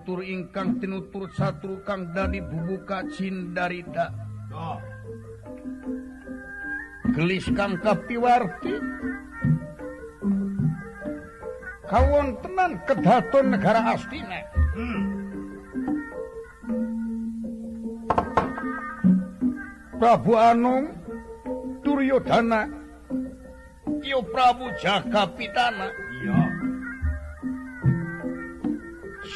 [0.00, 4.08] gentur ingkang tinutur satu Kang dadi bubuka Cindarita
[7.12, 8.80] gelis Kang Kapiwarti.
[11.84, 14.40] Kawon tenan kedaton negara Astina
[20.00, 20.96] Prabu Anung
[21.84, 22.72] Duryodana
[24.00, 25.92] Yo Prabu Jaka Pitana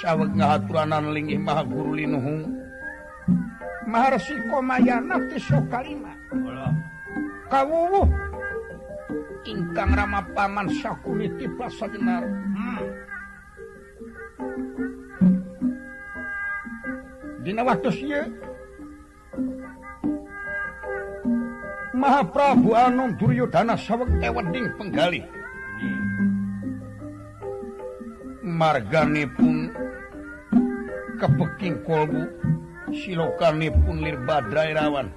[0.05, 2.45] sawek ngaturanan linggih mah guru linuhung
[3.89, 6.13] maharsi komayana teso kalima
[7.49, 8.05] kawuh
[9.49, 12.85] ingkang rama paman sakuliti pasajenar hmm.
[17.41, 18.25] dina waktu sieu
[21.95, 25.25] Mahaprabu Anom Duryodana sawek ewening penggalih.
[25.79, 26.03] Hmm.
[28.45, 29.64] Marganipun
[31.25, 32.29] kebeking kolbu.
[32.93, 35.09] Silokanip punlir badrai badra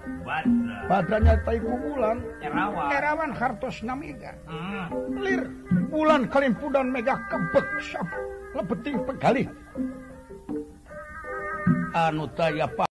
[0.88, 2.23] badannya tai bulan.
[2.39, 5.19] Ya, Erawan Erawan ya, hartos namiga hmm.
[5.19, 5.41] lir
[5.91, 8.08] bulan kalimpu dan mega kebek sap
[8.55, 9.44] lebeting pegali.
[11.91, 12.88] Anu taya pa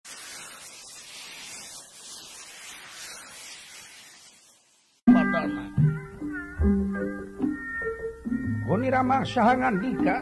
[8.66, 10.18] Goni ramah sahangan dika.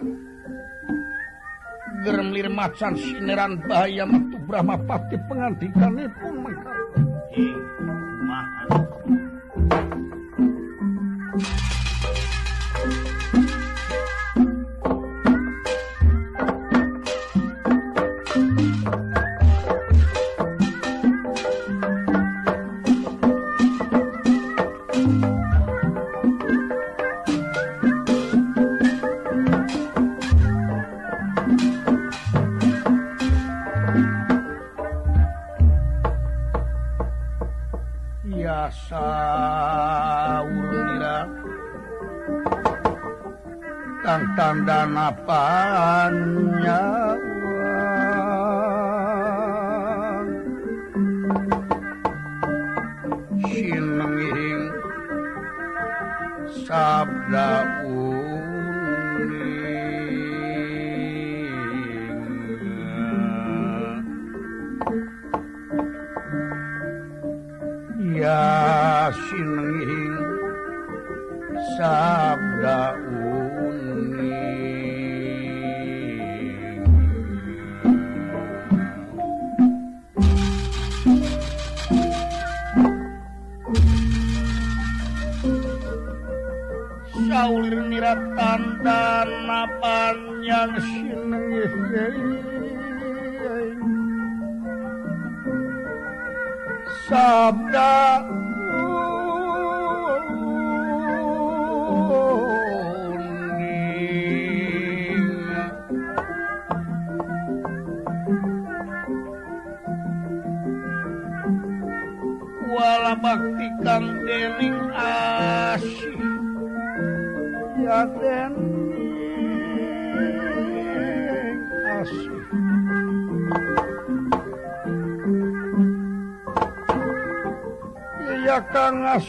[2.03, 6.79] ngermlir macan sineran bahaya metu brahma pati pengantikane pun mekar.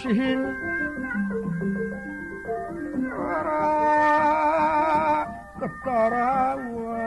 [0.03, 0.43] machine.
[5.85, 7.04] Ta-da!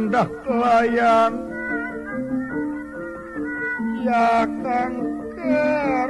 [0.00, 1.32] mandah kelayan
[4.00, 4.96] ya kang
[5.36, 6.08] ker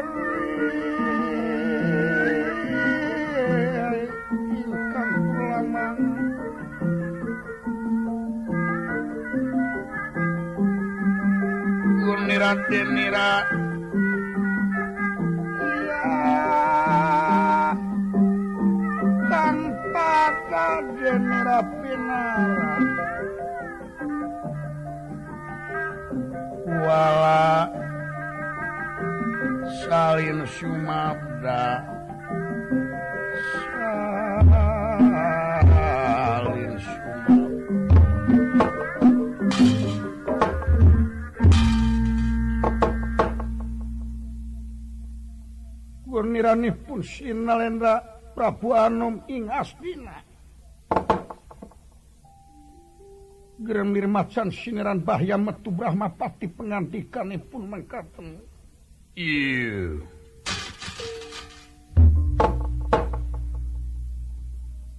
[12.30, 13.59] Nira, nira, nira.
[30.30, 31.82] angin sumabda
[36.06, 36.74] salin
[46.06, 47.98] gurniranih pun sinalendra
[48.30, 50.22] Prabu Anum ing Astina
[53.60, 58.40] Geremir nirmacan siniran bahya metu Brahmapati pengantikanipun mengkaten.
[59.12, 60.00] Iya.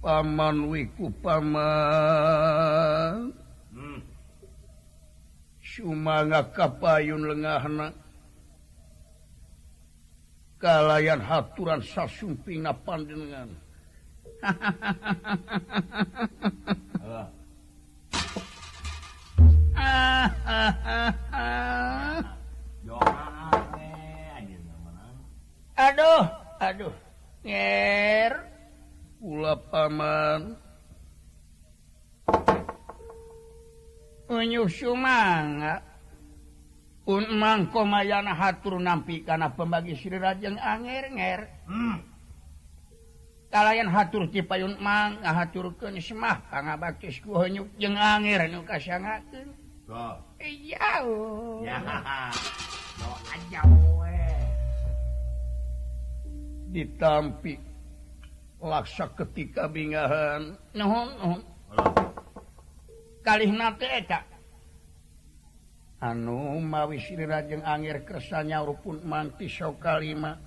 [0.02, 1.62] paman wiku paman
[3.70, 4.00] hmm.
[5.62, 7.62] Sumanga kapayun lengah
[10.58, 13.48] kalayan haturan sasumping panjenengan
[25.78, 26.22] aduh
[26.58, 26.94] aduh.
[27.42, 28.32] Nyer.
[29.22, 30.58] pula paman.
[34.26, 35.78] Unyuh sumanga.
[37.06, 41.40] Un mangko mayana hatur nampi kana pembagi srirajeng anger-nger.
[41.70, 41.98] Hmm.
[43.52, 49.52] kalayan hatur ti payun mang ngahaturkeun semah pangabaktis ku heunyuk jeung anger nu kasangakeun.
[49.92, 50.16] Oh.
[50.40, 51.04] iya
[51.60, 51.76] ya
[52.96, 54.24] doa jauh we.
[56.72, 57.71] Ditampi
[58.62, 60.54] laksa ketika bingahan.
[60.72, 61.40] Nuhun nuhun.
[63.26, 64.22] Kalih nate eta.
[66.02, 70.38] Anu mawisrajeng Angir kersanya rupun manti so kalima.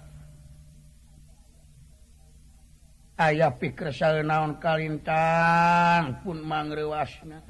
[3.16, 7.48] Ayaah pikir sal naon Kalitan pun mangrewasna.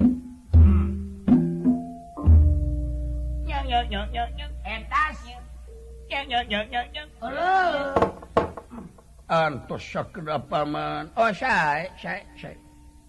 [9.26, 12.56] antos sakra paman oh saya saya saya.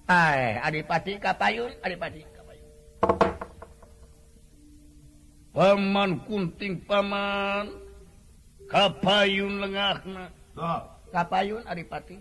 [0.08, 2.70] Ai Adipati Kapayun Adipati Kapayun.
[5.52, 7.88] Paman kunting paman
[8.68, 10.28] Kapayun lengahna.
[10.60, 10.84] Oh.
[11.12, 12.20] Kapayun Adipati.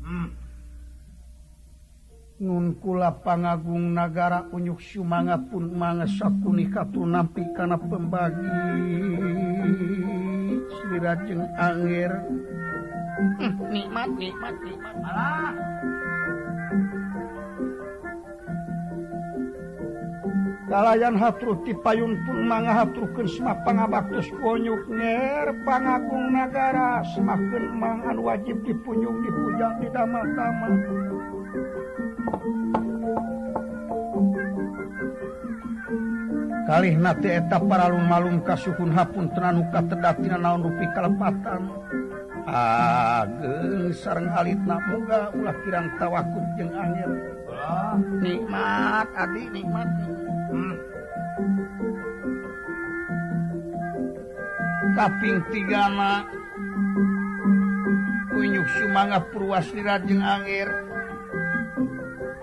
[0.00, 0.34] Hmm.
[2.40, 8.48] nunkula pangagung nagara unyuk Sumanga pun mangasauni katu nampi kana pembagi.
[10.72, 12.10] Sirajeng air
[13.36, 14.94] hmm, nikmat nikmat nikmat.
[15.04, 15.52] Malah
[20.70, 28.22] Kalayan hatru ti payun pun manga hatrukeun semah pangabaktus konyuk ner pangagung nagara semakeun mangan
[28.22, 31.09] wajib dipunjung dipuja didamel-damel.
[36.70, 36.94] kali
[37.26, 41.66] eta paralum malum kasuhun hapun tenanuka tedatina naon rupi kalepatan.
[42.50, 47.12] Ageng sarang alit namoga ulah kirang tawakub jeung angin
[47.52, 49.88] ah, nikmat adik nikmat.
[50.50, 50.74] Hmm.
[54.96, 56.26] kaping tiga mak
[58.34, 60.89] kunyuk sumanga purwasira jeung angin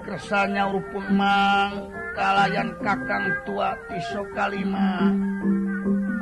[0.07, 5.11] kersanya urupun Mang kalayan kakang tua pisau kalima.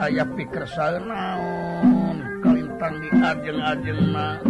[0.02, 4.42] Ayaah pikir saya naon kalintang di ajeng-ajeng Mang.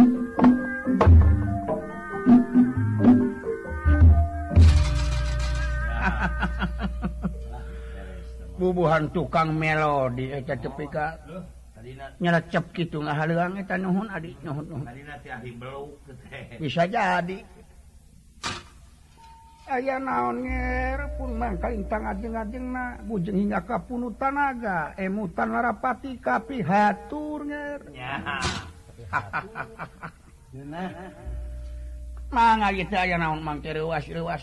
[8.56, 11.20] Bubuhan tukang melodi eta tepi ka
[12.18, 14.88] nyelecep kitu ngahaluang eta nuhun adi nuhun nuhun.
[16.56, 17.55] Bisa jadi.
[19.66, 22.98] ayaah naonnger pun mangkalintang ajeng-ajeng na.
[23.06, 27.82] Bujeng hingga kapunu tanaga emutan larapati kapi haturnya
[32.32, 34.42] manga gitu aya naon mangke ruas ruas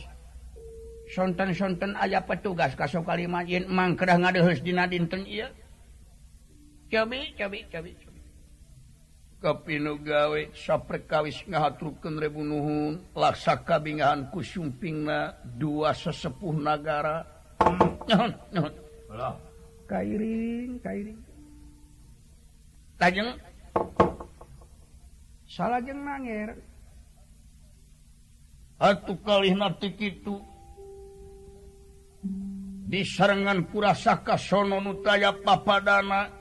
[1.11, 5.49] sonten-sonten aya petugas kaso kalimat yen mangkerah ngadeheus dina dinten ieu
[6.87, 7.91] cobi cobi cobi.
[9.43, 17.27] kapinu gawe saperkawis ngahatrukeun rebu nuhun laksa kabingahan ku sumpingna dua sesepuh nagara.
[18.07, 18.73] Nyahon nyahon
[19.91, 21.19] kairing kairing.
[23.03, 23.35] Lajeng
[25.43, 26.55] salajeng nangir.
[28.79, 30.39] Atuh kalih nanti kitu
[32.87, 36.31] di serengan kurasaka sono nutaya papadana.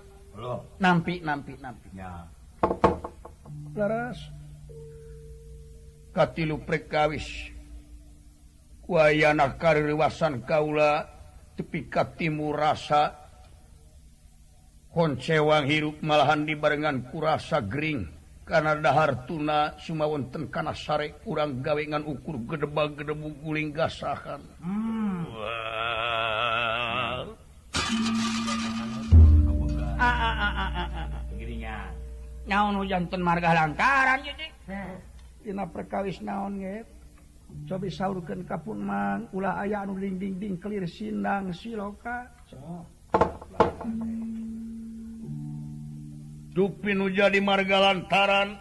[0.78, 1.88] Nampi nampi nampi.
[1.99, 2.30] Ya.
[6.60, 7.24] prekawis.
[8.84, 11.08] Wayana kariwasan Kaula
[11.56, 13.16] tepikat timur rasa.
[14.92, 18.04] Konsewang hirup malahan dibarenngan kurasa Gering.
[18.44, 24.44] Karena dahar tuna Sumawonten karena sare kurang gawengan ukur gedebak gedebu guling gasahan.
[24.60, 25.24] Hmm.
[25.32, 27.24] wow.
[29.96, 31.01] ah, ah, ah,
[32.46, 34.20] naon hujantan marga langkaran
[35.42, 36.76] Dina perkawis naon nge
[37.68, 42.30] coba sauurkan kapun mang ulah aya anu ding ding ding kelir sindang siloka
[46.52, 48.61] Dupin uja di marga lantaran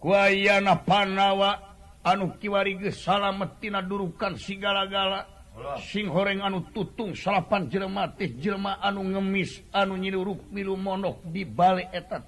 [0.00, 1.60] kuayana panawa
[2.00, 5.37] anu kiwari gesala metina durukan sigala-gala
[5.82, 12.22] sing horeng anu tutung salapan jematih Jelma anu ngemis anu nyiruk milu monok dibalik eta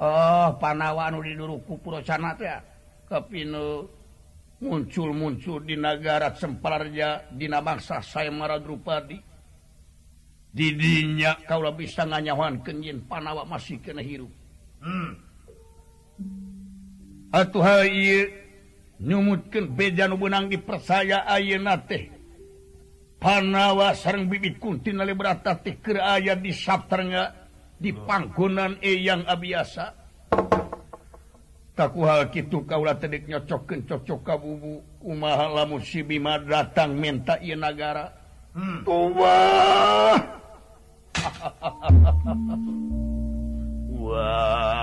[0.00, 2.32] Oh panawa anu diduruku didurukkupur sana
[3.10, 3.44] tapi
[4.60, 9.18] muncul-muncul di negara semparja Dina bangsa saya marah Drupadi
[10.50, 14.30] didinya kalau bisa nganyawan kenjin panawa masih kena hirup.
[14.80, 15.12] Hmm.
[17.30, 17.62] atuh
[19.00, 22.12] nyumutkan beja nubenang dipercaya ayeuna teh.
[23.20, 29.96] Panawa sareng bibit kunti nali berata teh keur aya di sapternya di panggonan eyang abiasa.
[31.76, 38.12] Takuhal kitu kaula tedik nyocokeun cocok kabubu umaha lamun si Bima datang minta ieu nagara.
[38.50, 38.82] Hmm.
[38.82, 40.18] tuwa wah.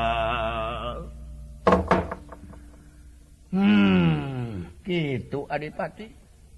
[3.58, 3.66] Hmm.
[3.66, 6.06] hmm, gitu Adipati.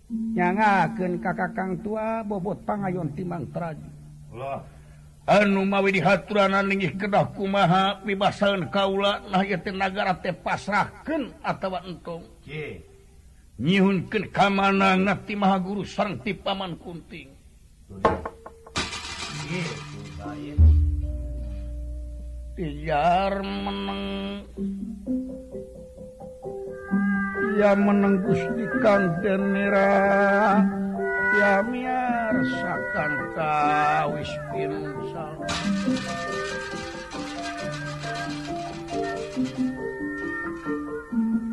[0.09, 3.99] Nyangaken kakakang tua bobot pangayon timang tradi
[5.29, 12.25] anu mawi dihaturanan ninggih kedah kumaha pibasan kaula nah ieu nagara teh pasrahkeun atawa entong.
[13.59, 17.29] Nyihunkeun kamanangna ti maha guru sareng ti paman kunting.
[22.57, 24.47] Tijar meneng.
[27.59, 30.63] ya meneng Gusti Kang Denira
[31.35, 35.35] ya miarsakan kawis pinsal.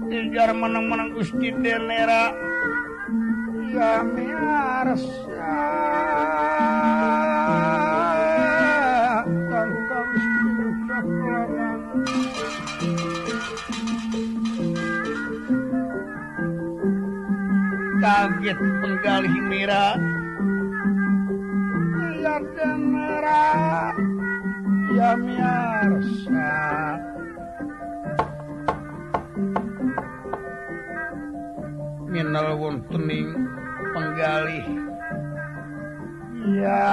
[0.07, 2.31] Dijar meneng-meneng Gusti Denira
[3.75, 5.27] ya miarsakan
[18.07, 19.99] kaget penggali merah.
[22.77, 23.95] Merah
[24.95, 26.55] ya miarsa
[32.07, 33.47] minal wontening
[33.95, 34.63] penggali
[36.61, 36.87] ya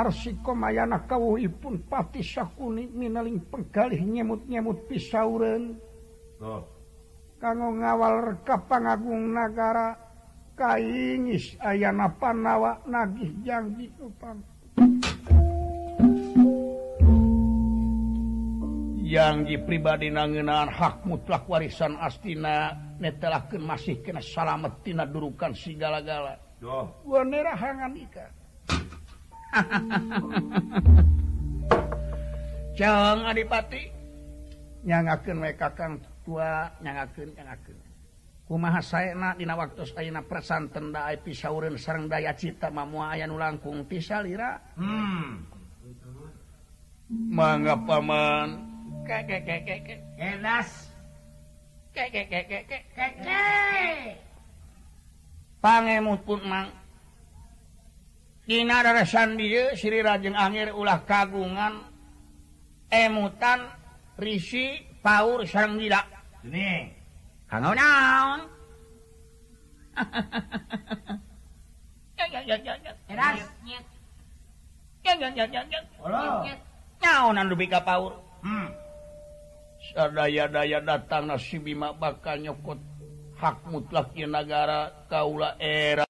[0.00, 5.76] Harsikomana kauwipun pati sakuni minaling penggalih nyemut-nyemut pisauren
[6.40, 6.64] oh.
[7.36, 10.00] kanggo ngawal reka pangagung nagara
[10.56, 14.40] kaingis ayana panawa nagih janji upang
[19.04, 26.88] janji pribadi nangenaan hak mutlak warisan astina netelahkan masih kena salamet tina durukan segala-gala oh.
[27.04, 28.39] wanera hangan ikan
[32.78, 37.34] jangan adipatinyangken kakang tuanyangken
[38.50, 43.86] kumaha saya dina waktu saya persan tenda pisauren sarang daya cita mamu aya nu langkung
[43.86, 45.46] pisah lra hmm.
[47.30, 48.58] mangga paman
[55.62, 56.74] pangemut pun mang
[58.48, 61.84] Dinaresan dia Sri Rajeng Angir ulah kagungan
[62.90, 63.68] emutan
[64.20, 66.00] Risi Paur Sarang Gila.
[66.44, 66.92] Ini.
[67.48, 68.40] Kangau naon.
[73.10, 73.40] Eras.
[77.00, 78.12] Naonan lebih ka Paur.
[78.44, 78.68] Hmm.
[79.80, 82.76] Sadaya-daya datang nasi bima bakal nyokot
[83.40, 86.04] hak mutlak negara kaula era.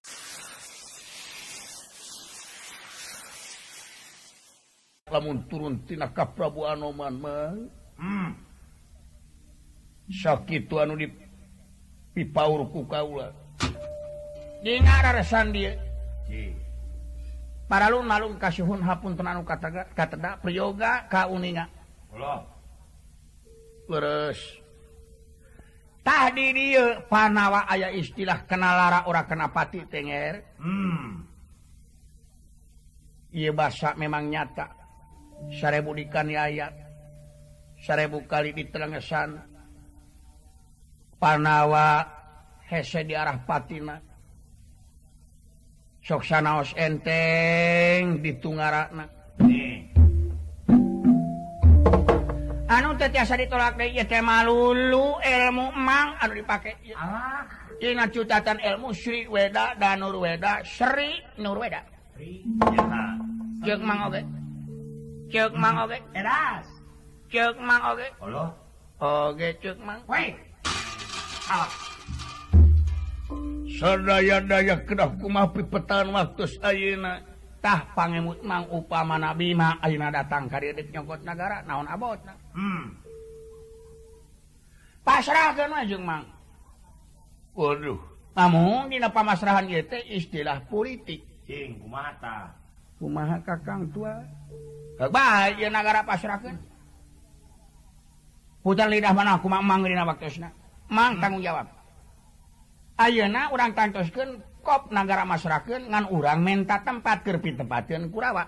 [5.10, 8.30] lamun turuntina Prabuan hmm.
[10.10, 11.06] sakit anu di
[12.14, 13.34] pipaurku kaula.
[14.62, 15.74] Disan dia.
[17.70, 21.70] Para lu malum kasihun hapun tenanu kata kata priyoga kauninga
[23.86, 24.38] terus
[26.02, 31.30] tadi dia panawa ayah istilah kenalara ora kenapati tenger hmm.
[33.30, 34.79] Iya bahasa memang nyata.
[35.48, 36.76] sarebu dikan ayat
[37.80, 39.40] sarebu kali di telengesan
[41.16, 42.04] panawa
[42.68, 43.96] hese di arah patina
[46.04, 49.04] soksanaos enteng ditunggarakna
[52.70, 58.92] anu tetiasa ditolak deh ya teh malulu ilmu emang anu dipakai Allah dina cutatan ilmu
[58.92, 61.80] Sri Weda dan Nur Weda Sri Nur Weda.
[62.14, 62.44] Sri
[63.64, 64.20] ya, Mang oge.
[65.30, 66.66] cek mang oge teras
[67.30, 68.50] cek mang oge Allah
[68.98, 70.34] oge cek mang Woi.
[71.46, 71.72] alah
[73.78, 77.22] sadaya daya kedah kumah pipetan waktu ayeuna
[77.62, 82.84] tah pangemut mang upama nabi mah ayeuna datang ka dieu nyokot nagara naon abotna hmm
[85.06, 86.26] pasrahkeun mah jeung mang
[87.54, 88.02] waduh
[88.34, 92.46] namun dina pamasrahan ieu teh istilah politik cing kumaha tah
[93.00, 94.12] kumaha kakang tua.
[95.00, 96.60] nagara pasrahkan
[98.60, 99.40] putar lidah mana?
[99.40, 100.52] Aku mang dina waktusna
[100.90, 101.22] mang hmm.
[101.22, 101.66] tanggung jawab.
[103.00, 108.44] Ayeuna urang tantoskeun kop nagara masrakeun ngan urang menta tempat keur pitempakeun kurawa.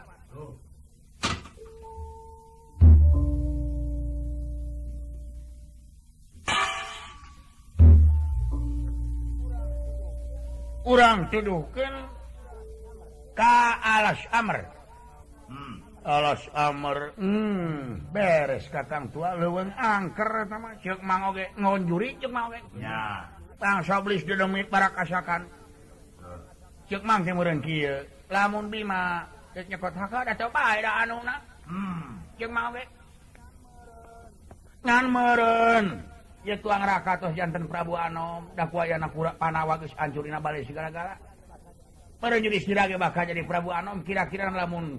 [10.83, 11.94] Urang tuduhkeun
[13.38, 14.82] ka alas amr.
[16.03, 20.51] alas Amer hmm, beres kakang tua luweng angker
[21.03, 22.19] mang oge ngonjuri
[23.87, 24.27] solis
[24.67, 25.47] para kasakan.
[26.91, 29.23] Cek mang timuran kia lamun bima
[29.55, 31.38] cek nyekot haka ada coba ada anu na.
[31.71, 32.19] Hmm.
[32.43, 32.85] Cek mang oge.
[34.83, 35.87] Ngan meren
[36.43, 38.51] ya tuang raka tos jantan prabu anom.
[38.59, 41.15] Dakwa yana pura panawa geus ancurina balik segala-gala.
[42.19, 44.99] Meren jadi istirahat bakal jadi prabu anom kira-kira lamun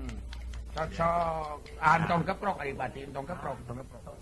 [0.75, 1.57] cocok.
[1.79, 4.03] Ah, antong keprok ari batin antong keprok tong keprok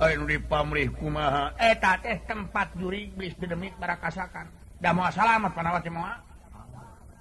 [0.00, 1.52] Ayo di dipamrih kumaha.
[1.60, 4.48] Eh, Eta teh tempat juri iblis didemit barakasakan.
[4.80, 6.16] Da moal salamat panawati moal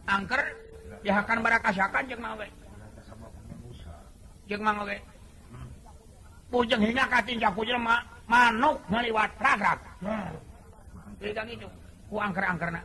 [0.08, 0.42] angker
[1.04, 2.48] dihakan barakasakan jeung mah we.
[4.48, 4.98] jeung mah we.
[6.50, 10.34] pujeng hina katin ku jelema manuk ngaliwat ragrak hmm.
[11.20, 11.68] Jadi kan itu
[12.08, 12.82] ku angker-angkerna.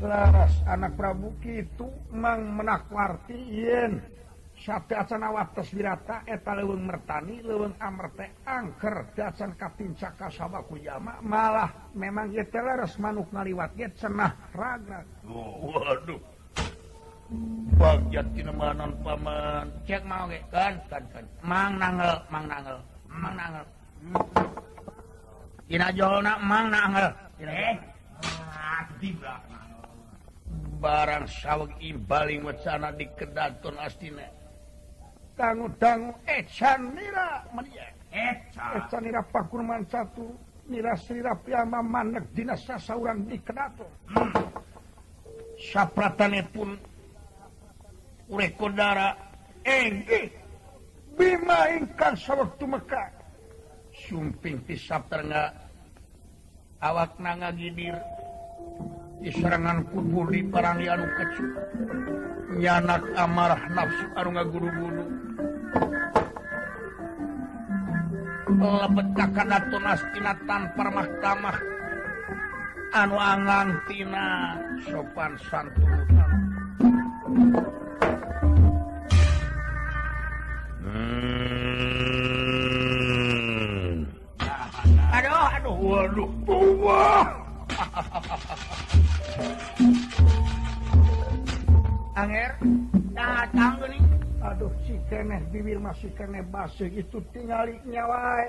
[0.00, 4.00] laras anak Prabu itu Mang menakwarti yen
[4.56, 9.12] sate acan menakwartiin wirata eta leuweung mertani leweng amerte angker.
[9.12, 15.04] Dasan kapincaka sahabatku jamak malah memang kita laras manuk ngaliwat ge cenah raga.
[15.28, 16.20] Oh, waduh.
[17.76, 19.66] Bagian kinemanan paman.
[19.84, 21.24] Cek mau ge kan kan kan.
[21.44, 22.78] Mang nangel mang nangel
[23.12, 23.64] mang nangel.
[25.68, 27.08] Dina jolna mang nangel.
[27.36, 27.76] Eh,
[28.56, 29.65] hati ah, belakang.
[30.76, 34.26] barang sawweg Ibaling wacana di kedaton astina
[35.36, 36.12] tanggu-tanggu
[39.32, 40.32] Pakurman satu
[40.68, 44.32] nira sirira piyama manek dinasa sauran di kedaton hmm.
[45.56, 46.76] sapratane pun
[48.28, 49.14] urekodara
[49.64, 50.44] enggih eh.
[51.16, 53.08] Bima ingkang sawwektu meka
[54.04, 55.48] sumping pisap ternga
[56.84, 57.96] awak nanga gidir
[59.20, 61.48] di serangan kubur di parangi anu kecil.
[62.56, 65.04] Nyanak amarah nafsu anu ngaguru-guru.
[68.56, 70.00] Lebet kakada tunas
[70.46, 71.56] tanpa mahkamah.
[72.96, 74.56] Anu angan tina
[74.88, 75.92] sopan santun.
[80.86, 81.36] Hmm.
[85.12, 86.30] aduh aduh waduh
[86.80, 87.45] wah
[92.16, 92.50] Anger.
[93.12, 94.04] Datang datanging
[94.40, 98.46] aduh si keeh bibir masih kene basuh itu tinggal nyawa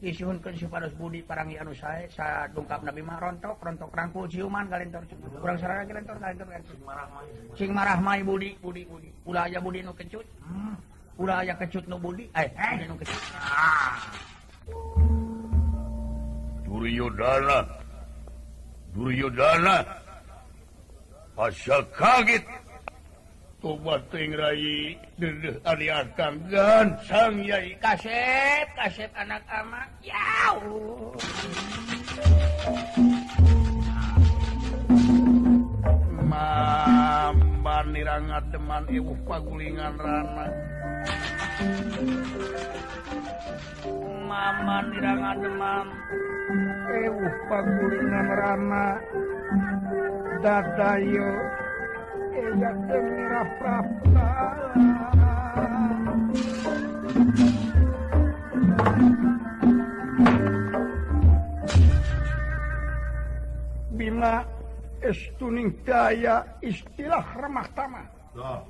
[0.00, 4.64] disunkan si pada Budi parangi anu saya saya dungkap Nabi mah rontok rontok rangkul ciuman
[4.72, 5.04] kalentor
[5.36, 6.76] kurang sarang kalentor kalentor kalentor
[7.60, 9.12] sing marah mai Budi Budi Budi.
[9.28, 10.24] Ulah aja Budi nu kecut.
[10.40, 10.72] Hmm.
[11.20, 12.32] Ulah aja kecut nu Budi.
[12.32, 12.88] Eh eh.
[12.88, 13.20] nu kecut.
[16.64, 17.58] Duryodana
[18.96, 19.76] Duryodana
[21.38, 22.44] asal kaget
[23.60, 24.32] tubatkan
[26.48, 27.76] dan sang yai.
[27.78, 29.84] Kaset kaset anak ama.
[30.00, 30.56] Ya
[36.30, 40.46] Mamba nirangat teman ibu pagulingan rana.
[44.30, 45.86] Mama nirangat teman
[47.04, 48.86] ibu pagulingan rana.
[50.40, 51.28] datayo
[52.40, 54.28] merah Prapta
[63.94, 64.44] Bima
[65.04, 68.02] estuning daya istilah remah-tama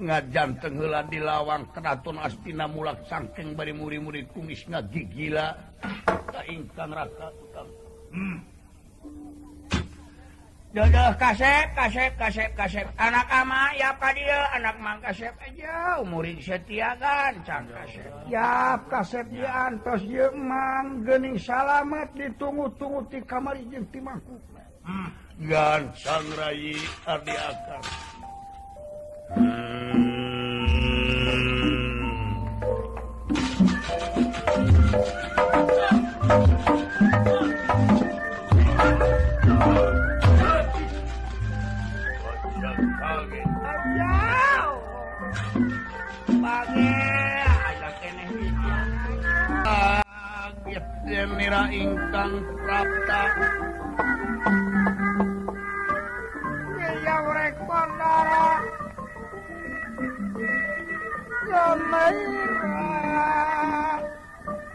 [0.00, 5.52] ngajan tenggelan di lawang Keraton Astina mulak sangkeng bari muri-murid kumis ngagigila
[6.32, 7.68] tak ingkang raka tukang
[8.10, 8.49] hmm.
[10.70, 12.86] Dodoh kasep kasep kasep kasep.
[12.94, 14.38] Anak ama ya apa dia?
[14.54, 15.34] Anak mang kasep.
[15.42, 18.10] Eh, Aja murid setiakan can kasep.
[18.30, 24.38] Ya kasep dia antos dia mang gening salamat ditunggu-tunggu di kamar izin ti mangku.
[24.80, 25.12] Hmm.
[25.48, 27.84] gan sang rayi ardi akar
[29.36, 30.09] hmm.
[51.40, 53.22] Mira ingkang prapta.
[57.00, 58.48] Yang rek bandara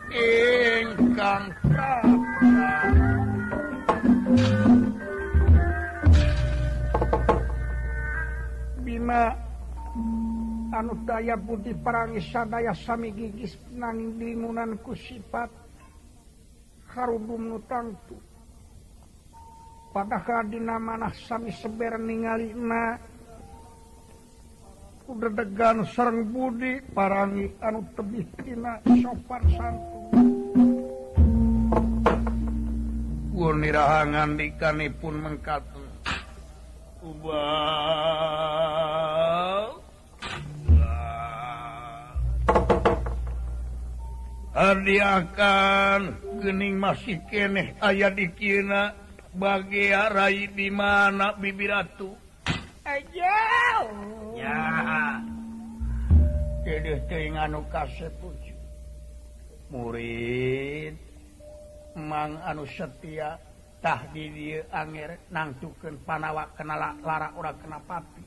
[0.10, 2.74] ingkang prapta.
[8.82, 9.38] Bima
[10.74, 15.65] anu daya putih perangi sadaya sami gigis nanging limunan ku sifat
[16.96, 17.60] karubungtu
[19.92, 22.96] padahaldina manah sami seber ningali na
[25.12, 29.44] udah degan sereng Budi parangi anu tebih tebihtina sopan
[33.36, 35.84] santunirahangan dikanipun mengkatu.
[37.06, 38.06] Ubah
[44.56, 48.96] hadiahkan gening masih keeh ayaah dikina
[49.36, 52.16] bagi Rai di mana bibi Ratu
[59.76, 60.96] murid
[61.96, 63.40] Mang anu setia
[63.84, 68.24] tah di Anger nangtuken panawa kenala Lara ora kenapati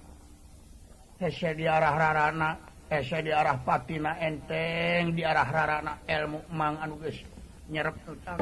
[1.18, 7.20] dia arah-rarana esa di arah patina enteng di arah rarana ilmu mang anu guys
[7.68, 8.40] nyerep tukang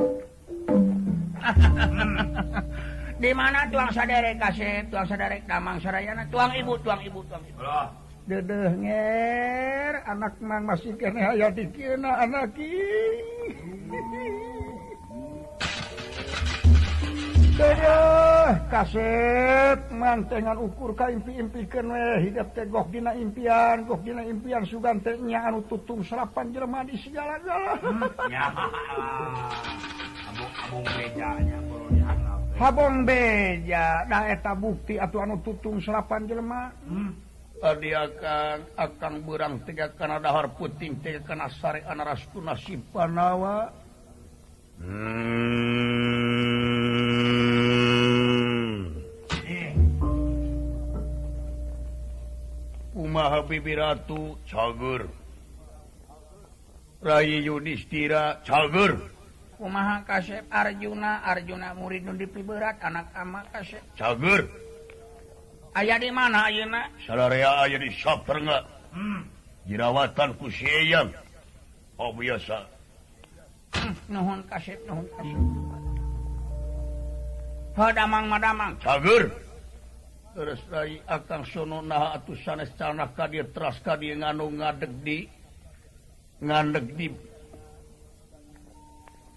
[3.22, 6.28] di mana tuang saderek kasih tuang saderek damang sarayana?
[6.28, 7.60] Tuang ibu tuang ibu tuang ibu.
[8.26, 12.66] Dedeh nger anak mang masih kene hayati kena anak ki
[18.68, 21.88] kaset mantengan ukur kaimpi-impikan
[22.20, 26.96] hidup tegoh dina impian goh dina impian sugan teh nya anu tutung serapan jelema di
[27.00, 27.80] segala-gala
[32.56, 36.72] Habong beja da eta bukti atuh anu tutung serapan Jerman
[37.60, 43.72] tadi eh, akan akan berang tiga karena dahar puting tiga karena sari anarastuna si panawa.
[44.76, 46.75] Hmm.
[46.96, 48.80] Hm.
[52.96, 55.04] Umah Piratu cager
[57.04, 58.96] Rai Yudhistira cager
[59.60, 64.48] Umaha Kasep Arjuna Arjuna murid nu dipiberat anak ama Kasep cager
[65.76, 66.88] Aya di mana ayeuna?
[67.04, 68.64] Sararea aya di Saperengga.
[68.96, 69.28] Hmm.
[69.68, 71.12] Jerawatan ku sieyan.
[72.00, 72.64] Oh biasa.
[73.76, 75.36] Hmm, nuhun Kasep, nuhun Kasep.
[77.76, 78.72] damang madamang.
[78.80, 79.28] Cager
[80.36, 82.68] terus dari akan sono nah atuh sanes
[83.16, 85.24] kadir teras kadir nganu ngadeg di
[86.44, 87.08] ngadeg di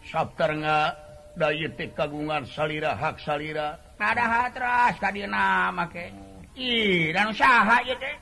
[0.03, 0.91] saptar nga
[1.39, 3.79] daya teh kagungan salira hak salira.
[3.99, 6.11] Ada teras kadir nama ke
[6.55, 8.15] ih dan usaha ya teh.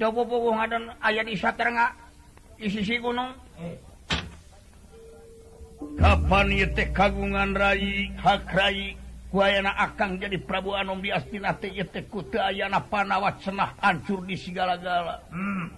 [0.00, 1.86] Coba puguh ngadon ayat di saptar nga
[2.56, 3.32] di sisi gunung.
[3.60, 3.93] Eh.
[5.94, 8.96] Kapan yete kagungan Rai hakrai
[9.30, 15.20] kuana akan jadi Prabu Anom di Astinate yete kute ayana panawat senah hancur di segala-gala.
[15.30, 15.68] Hmm.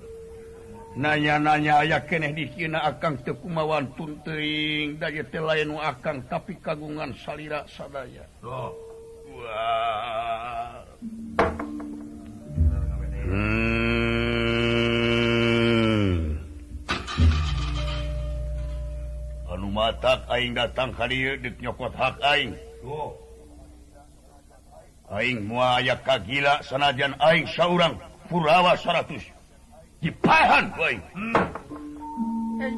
[0.97, 7.69] Nanya-nanya aya keneh di Kina akan tekumawan tunting dari yete lain akan tapi kagungan salira
[7.69, 8.25] sadaya.
[8.41, 8.73] Oh.
[9.37, 10.66] Wah.
[19.77, 22.57] kumatak aing datang hari dinyokot hak aing.
[25.13, 27.93] Aing mua aya kagila sanajan aing saurang
[28.33, 29.21] purawa 100
[30.01, 31.05] dipahan aing.
[31.13, 31.37] Hmm.
[32.57, 32.73] Eh,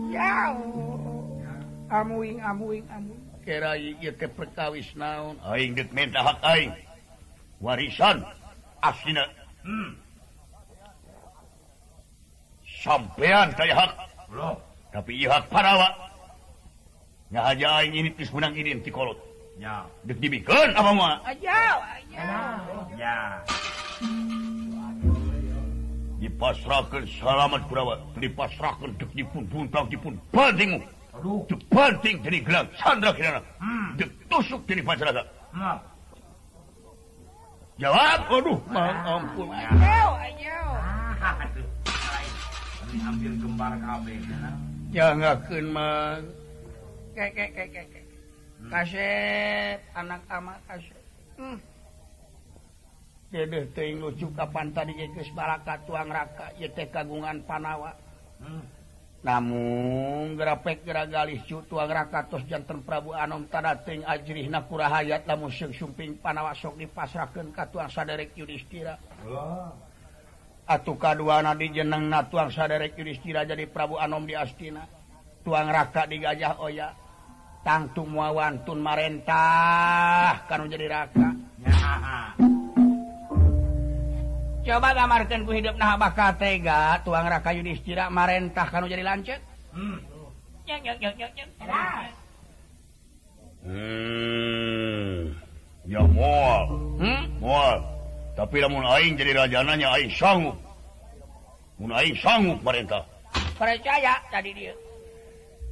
[1.86, 3.22] amuing amuing amuing.
[3.46, 5.38] Kera ieu teh perkawis naon?
[5.46, 6.74] Aing geus minta hak aing.
[7.62, 8.26] Warisan
[8.82, 9.22] asina.
[9.62, 9.94] Hmm.
[12.82, 13.94] sampean teh hak.
[14.34, 14.58] Loh.
[14.92, 16.07] tapi hak parawa
[17.36, 19.18] aja initis menang identikolot
[19.60, 19.84] ya.
[20.08, 21.58] Dibikan apa mau aja
[22.96, 23.16] ya.
[26.18, 30.80] Dipasrahkan salamat kurawa dipasrahkan dek dipun buntang dipun bantingu
[31.46, 32.66] dek banting dari gelang.
[32.80, 33.88] Sandra kirana hmm.
[34.00, 35.22] dek tusuk dari pacaraka
[37.78, 38.20] jawab.
[38.32, 39.52] Aduh mang ampun.
[39.54, 40.58] Ayo ayo.
[41.22, 41.44] Ah,
[43.08, 44.16] ambil gembar kabeh
[44.92, 46.24] ya ngakeun mang
[47.18, 48.70] Hmm.
[48.74, 51.02] kaset anak ama kaset
[51.38, 51.58] hmm.
[53.28, 57.92] Dede teuing lucu kapan tadi geus baraka tuang raka ieu kagungan panawa.
[58.40, 58.64] Hmm.
[59.20, 65.28] Namun gerapek gera galih cu tuang raka tos jantan Prabu Anom tada teuing ajrihna kurahayat
[65.28, 68.96] lamun seung sumping panawa sok dipasrahkeun ka tuang saderek Yudistira.
[69.28, 69.76] Oh.
[70.64, 74.88] Atuh kaduana na tuang saderek Yudistira jadi Prabu Anom di Astina.
[75.44, 77.07] Tuang raka di Gajah Oya.
[77.66, 81.28] tangtung muawantun marentah kan jadi raka
[84.68, 89.40] coba gamarkan ku hidup nah bakal tega tuang raka yudhistira marentah kan jadi lancet
[89.72, 90.18] hmm.
[93.64, 95.32] Hmm.
[95.88, 96.68] Ya mual.
[97.00, 97.24] Hmm?
[97.40, 97.80] Mual.
[98.36, 100.56] Tapi lamun aing jadi rajananya aing sanggup.
[101.80, 103.04] Mun aing sanggup marentah.
[103.56, 104.76] Percaya tadi dia.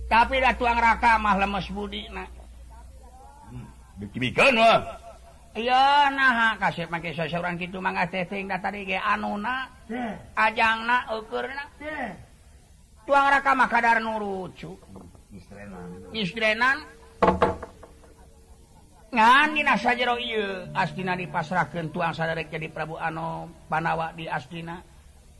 [0.07, 2.25] tapi dah tuang raka mah lemes budi na
[3.97, 4.57] bikin
[5.57, 9.73] iya nah kasih pakai seseorang gitu mangga teteng dah tadi ge anu na
[10.37, 11.73] ajang nak ukur nak.
[13.07, 14.77] Tuang raka mah kadar nurucu
[16.13, 16.83] istrenan.
[19.15, 24.83] Ngan dina sajero iya astina dipasrahkan tuang sadarek jadi Prabu Anom Panawa di astina.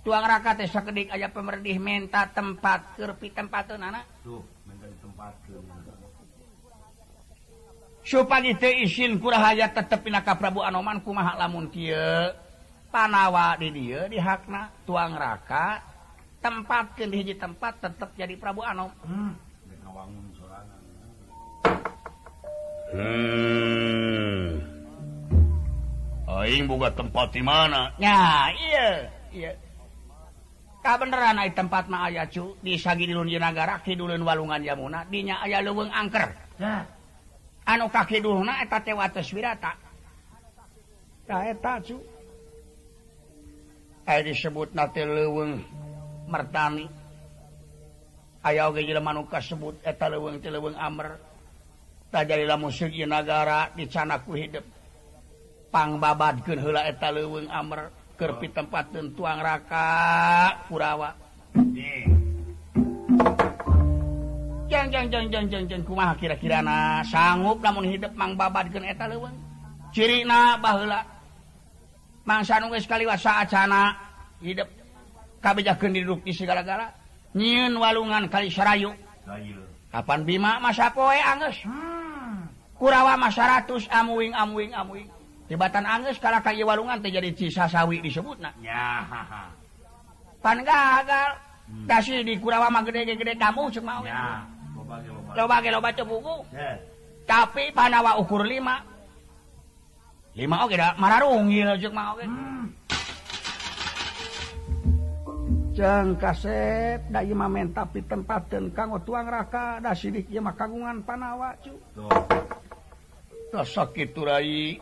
[0.01, 4.56] Tuang raka teh sakedik aja pemerdih menta tempat kerpi tempat anak tuh.
[8.07, 12.31] supaya itu isin kurahaya tetap pinaka Prabu Anomanku maha lamun kieu
[12.95, 15.83] panawa di dia dihakna tuang raka
[16.39, 19.33] tempat ke hiji tempat tetap jadi Prabu Anom hmm.
[22.95, 23.57] hmm.
[26.37, 27.91] Aing boga tempat di mana?
[27.97, 29.51] Ya, iya, iya.
[30.87, 35.91] tak beneran tempat ma aya cu disagi dilun jenagara kidulun walungan jamuna dinya aya luweng
[35.91, 36.31] angker.
[37.67, 39.75] Anu kaki kidulna eta teh wirata
[41.27, 41.99] eta cu.
[44.07, 45.59] Aya disebut nate leuweung
[46.31, 46.87] mertani.
[48.47, 51.19] Aya oge jelema nu kasebut eta leuweung teh leuweung amr
[52.15, 54.63] tajali lamun jenagara dicana ku hidup
[55.75, 59.87] pangbabadkeun heula eta leuweung amr kerpi tempat dan tuang raka
[60.67, 61.15] Kurawa
[65.87, 67.01] kuma kira-kira na?
[67.07, 69.33] Sanggup namun hidup mang babad geneta leweng
[69.95, 71.01] ciri na bahla
[72.27, 73.95] mangsa nunggu sekali wasa acana
[74.43, 74.69] hidup
[75.41, 76.91] kabejakan diduk di segala-gala.
[77.37, 78.91] Nyiun walungan kali serayu.
[79.93, 81.63] Kapan bima masa poe anges
[82.77, 85.09] kurawa masa ratus amuing amuing amuing.
[85.47, 88.55] Tibatan Angus kalau kayu walungan jadi cisa sawi disebut nak.
[88.63, 89.07] Ya.
[90.43, 91.31] Pan gagal.
[91.67, 91.87] Hmm.
[91.91, 94.03] Kasih di Kurawa mah gede-gede kamu cek mau.
[94.07, 94.43] Ya.
[95.35, 96.47] Coba ke lo baca buku.
[96.55, 96.79] Yeah.
[97.27, 98.97] Tapi panawa ukur lima.
[100.37, 102.25] lima oke dah mararungi juk mah oke
[105.73, 110.53] jeng kaset da ieu mah men tapi tempateun kanggo tuang raka da sidik ieu mah
[110.53, 111.73] kagungan panawa cu
[113.49, 114.77] tah sakitu rai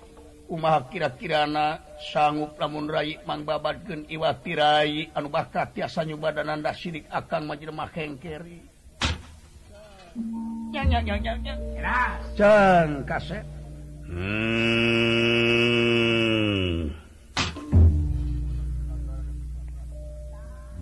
[0.44, 1.80] Umah kira-kirana
[2.12, 8.60] sanggup lamun Rai Mang babadgen Iwati Rai anu bakat tiasa nyubadaanda sidik akan majelemah hengkeri.
[13.08, 13.42] Kaset
[14.06, 14.54] hmm.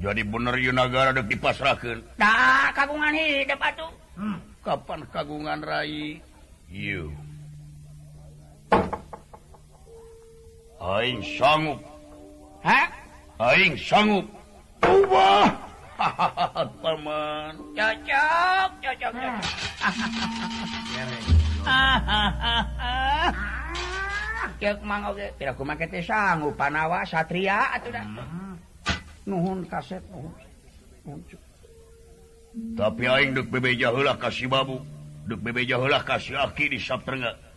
[0.03, 3.89] jadi bener Yunagara de dipasrahkan nah, kagungan hidup atuh.
[4.19, 4.37] Hmm.
[4.61, 6.21] Kapan kagungan Rai?
[6.69, 7.15] You
[10.83, 11.79] Aing sanggup.
[12.67, 12.91] Hah?
[13.39, 14.27] Aing sanggup.
[14.83, 15.55] ubah
[16.83, 17.55] Paman.
[17.79, 19.45] Cocok, cocok, cocok.
[24.59, 28.03] Cek mang oge, pira kumaha teh sanggup panawa satria atuh dah
[29.23, 30.35] Nuhun kaset nuhun.
[32.75, 34.83] Tapi aing deuk bebeja heula ka si babu,
[35.31, 37.52] deuk bebeja heula ka si aki di Saptrenga.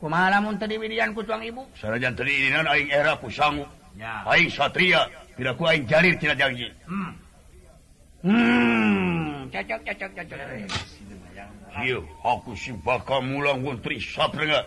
[0.00, 1.62] kumalamun tadi Widian ku tuang ibu?
[1.76, 3.68] Sanajan tadi dinan aing era ku sangu
[4.00, 5.04] aing satria
[5.36, 6.68] tidak ku aing jarir tidak janji.
[6.88, 7.12] Hmm.
[8.24, 9.52] hmm.
[9.52, 10.38] Cocok cocok cocok.
[10.40, 10.66] Eh,
[11.86, 14.66] Iyo, aku si bakal mulang wontri satrenga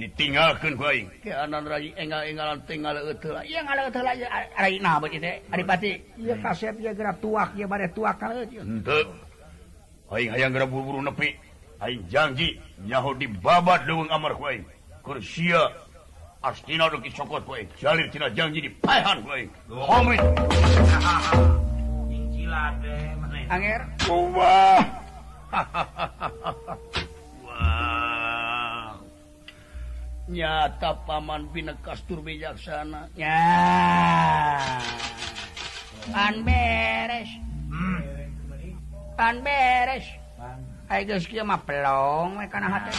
[0.00, 1.06] ditinggalkan ku aing.
[1.20, 4.08] Ke anan rai enggal enggalan tinggal euteul ieu ngalah euteul
[4.56, 5.92] rai nah beut teh adipati.
[6.18, 9.12] Ieu kaset ieu gerak tuak ieu bade tuak kan henteu.
[10.12, 11.51] Aing hayang gerak buru-buru nepi.
[11.82, 12.54] Aing janji.
[12.86, 14.62] Janjinyahu dibabat leuweung Amar ku aing.
[15.02, 15.66] Keur sia
[16.38, 17.66] astina nu kicokot ku aing.
[17.74, 19.18] Jalir Jalirtina janji dipahan
[30.32, 33.10] nyata Paman Binekas tur bijaksana.
[33.18, 33.42] Ya.
[36.14, 37.30] An beres.
[37.68, 38.00] Hmm.
[39.18, 40.21] An beres.
[40.92, 42.92] Aiko siki maplong we kana hate.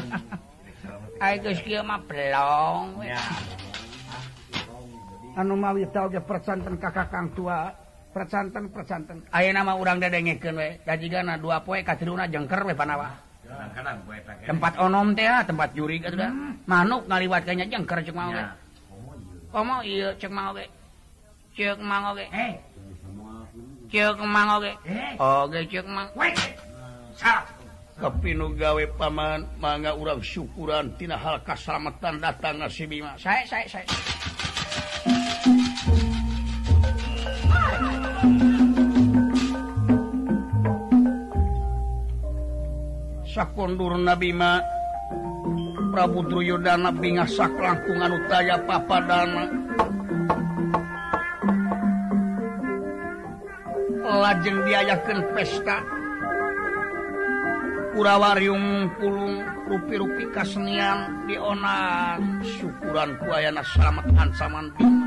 [1.28, 3.12] Aiko siki maplong we.
[5.36, 7.68] Anu mawi tau ge percanten kakak Kang tua,
[8.08, 9.20] percanten percanten.
[9.36, 13.12] Ayeuna mah urang dedengekeun we, jadigana dua poe katiluna jengker we panawa.
[14.48, 16.32] Tempat onom teh ah, tempat jurig atuh da.
[16.32, 16.56] Hmm.
[16.64, 18.40] Manuk ngaliwat ka jengker cek mawe.
[19.52, 20.64] Komo ieu cek mawe.
[21.52, 22.24] Cek mawe.
[22.32, 22.65] eh
[27.96, 33.16] kepinu gawe paman mangga urang syukuran tina hal keselamatan datang si Bima.
[33.16, 33.86] Saya saya saya
[43.36, 44.64] sakundur Nabima
[45.92, 49.48] Prabu Truyodana bingah sak langkungan utaya papadana.
[54.06, 55.82] lajeng diayakan pesta.
[57.96, 62.14] Purawarium pulung rupi-rupi kasenian diona
[62.44, 65.06] syukuran kuayana selamat ansaman dina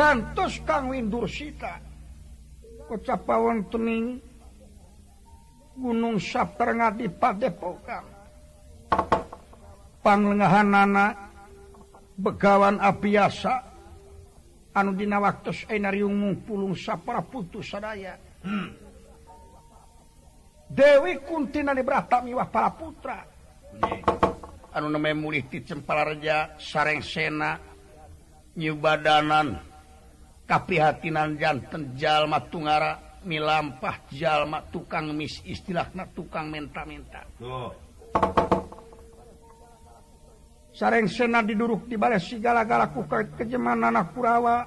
[0.00, 1.76] gantos kang windur sita.
[2.90, 4.18] Ucapawan tening
[5.76, 8.02] gunung sapter ngadi padepokan.
[10.00, 11.29] Panglengahanana
[12.20, 13.64] begawan apiasa
[14.76, 18.92] anu dina waktu enarium pulung sapara putus sadaya hmm.
[20.70, 23.18] Dewi Kuntina dibrata miwah para putra
[24.70, 27.58] anu namanya mulih ti Cemparareja sareng Sena
[28.54, 29.58] nyubadanan
[30.46, 37.70] kapihatinan jantan jalma tungara milampah jalma tukang mis istilahna tukang menta-menta oh.
[40.80, 44.64] sareng Sena diduruk di dibalik sigala-gala kuka kejeman anak Kurawa.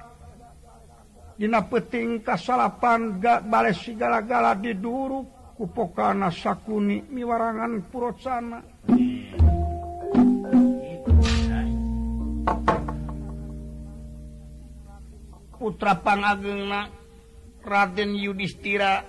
[1.34, 5.26] Dina peting kasalapan gak balik sigala-gala diduruk
[5.58, 8.62] kupokana sakuni miwarangan Purocana
[15.64, 16.86] putra pangagengna
[17.64, 19.00] Raden Yudhistira.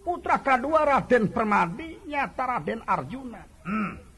[0.00, 3.42] Putra kedua Raden Permadi nyata Raden Arjuna.
[3.68, 4.08] Hmm.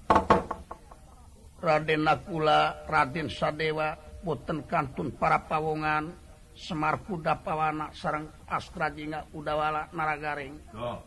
[1.60, 3.94] Raden Nakula Raden Sadewa
[4.24, 6.12] boten kantun para pawongan
[6.56, 10.98] Semar Kuda Pawana sarang Astrajinga Udawala Naragaring oh.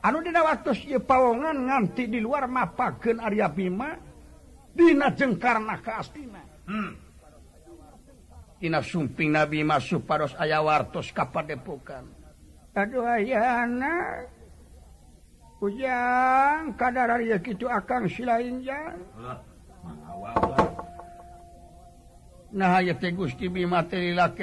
[0.00, 3.96] anu dina waktu ye pawongan nganti di luar mapagen Arya Bima
[4.72, 6.92] dina jengkarna ke Astina hmm.
[8.60, 12.04] Dina sumping Nabi masuk pados aya wartos kapadepokan
[12.76, 14.24] Aduh ayana
[15.60, 18.64] ujang kadar gitu akan silain
[22.50, 22.82] nah
[23.14, 24.34] Gusti Bimaterilah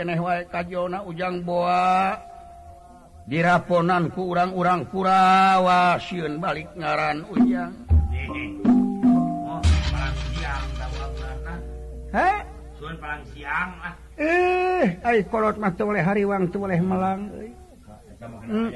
[1.04, 2.16] ujang boa.
[3.28, 7.76] Diraponan ke urang-urang Kurawa siun balik ngaran ujang.
[9.44, 9.60] Oh,
[13.36, 13.72] siang
[14.18, 17.30] eh kolot mata oleh hariwang oleh Malang
[18.48, 18.70] hmm.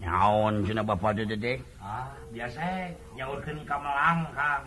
[0.00, 3.76] nyaon Juna Bapak Dede ah, biasa nyaurkeun ka
[4.32, 4.64] Kang.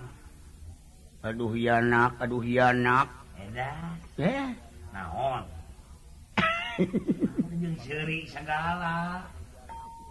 [1.25, 3.09] Aduh hianak aduh hianak
[3.39, 4.53] edan eh
[4.93, 5.43] naon?
[7.61, 9.25] Jeung seuri sagala.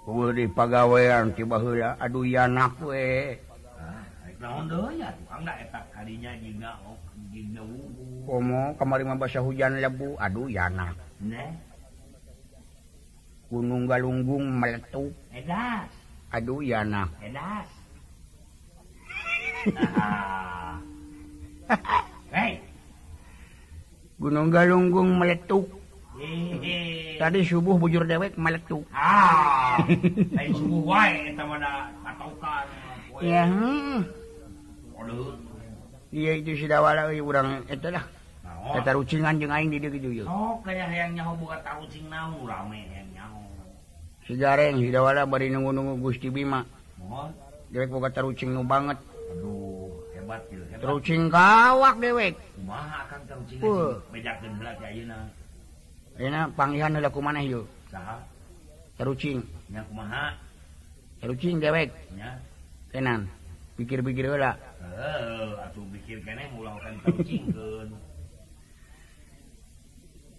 [0.03, 3.39] Uwe di pagawean tiba baheula aduh hianak we
[3.79, 4.03] ah,
[4.43, 10.19] naon deui tukang da eta kadinya jiga ok jiga wubu komo kamari mah hujan lebu
[10.19, 11.72] aduh hianak neh?
[13.53, 15.13] gunung galunggung meletup
[16.33, 17.05] aduh ya nah.
[24.23, 25.69] Gunung galunggung meletup
[27.21, 28.89] tadi subuh bujur dewek meletup
[33.21, 34.01] ya hmm.
[36.09, 38.09] iya itu sudah wala orang itu lah
[38.63, 39.03] kata oh.
[39.03, 43.02] rucingan jeung aing di dieu kieu oh kayak hayang nyaho boga tarucing naon rame ya.
[44.27, 46.63] si gareng hidwala bari nunggu-nunggu Gusti Bima
[47.73, 49.01] dewek boga terucing nu banget.
[49.33, 50.81] Aduh hebat gitu hebat.
[50.85, 52.37] terucing kawak dewek
[56.55, 57.67] panggihan ku mana yuk
[59.01, 59.43] terucing.
[61.19, 61.91] Terucing dewek
[62.93, 63.27] tenan.
[63.73, 64.53] Pikir-pikir wala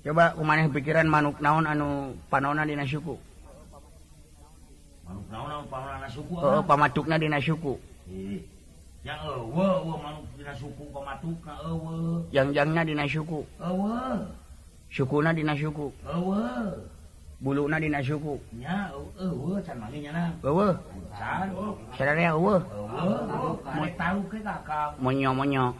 [0.03, 3.17] coba kumaneh pikiran manuk naon anu panona dina syuku
[5.04, 7.76] manuk naon naon pamanana suku heeh apa pamatukna dina suku.
[8.08, 8.39] Ih
[9.04, 13.43] yang eueuh eueuh manuk dina suku pamatukna eueuh jangjangna dina suku.
[13.60, 14.24] Eueuh
[14.88, 15.91] sukuna dina suku.
[16.08, 16.72] Eueuh
[17.43, 18.39] buluna dina suku.
[18.56, 20.72] Nya eueuh can mangge nya na eueuh
[21.20, 21.76] can oh.
[21.99, 24.95] sadaya eueuh eueuh kare tahu ke kakak?
[25.04, 25.76] Monyo monyo.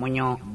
[0.00, 0.40] Monyo.